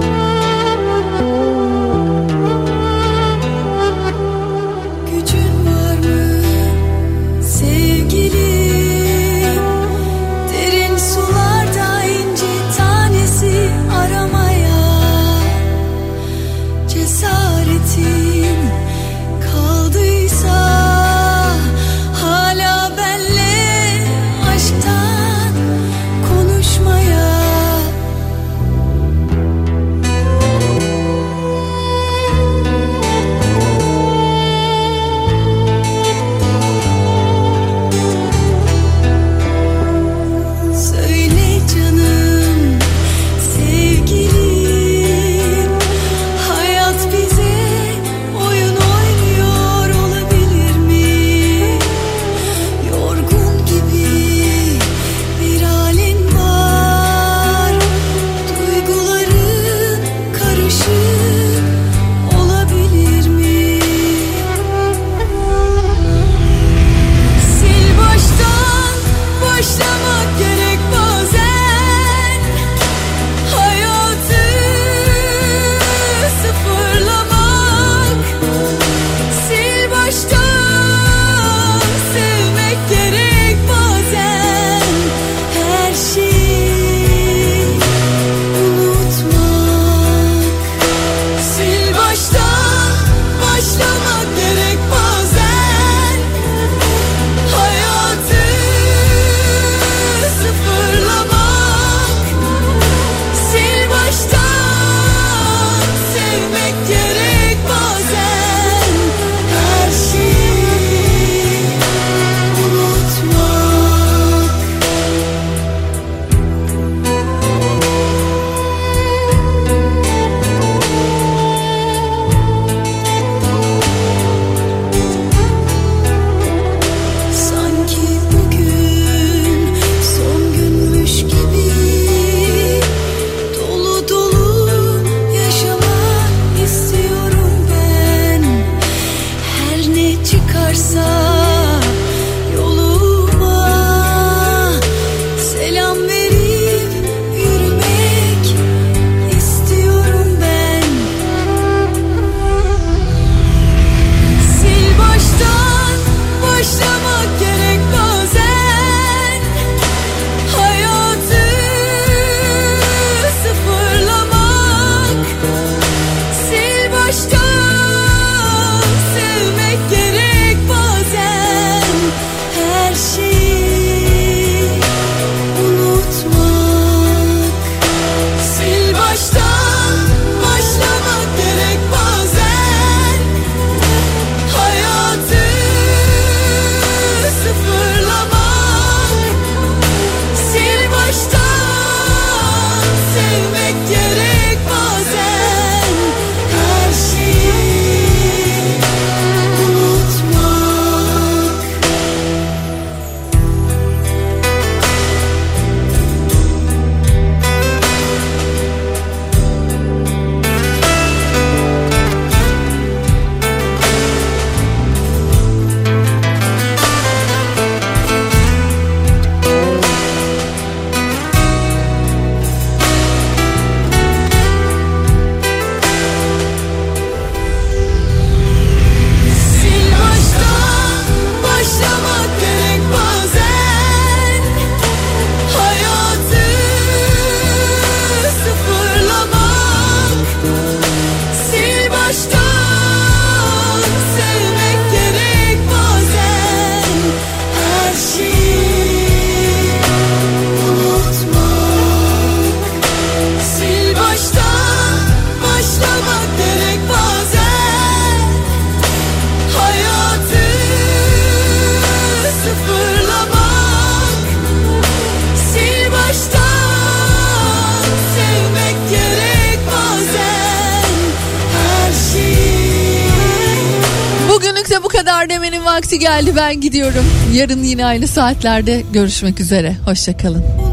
Aynı 277.94 278.08
saatlerde 278.08 278.84
görüşmek 278.94 279.40
üzere. 279.40 279.76
Hoşçakalın. 279.86 280.73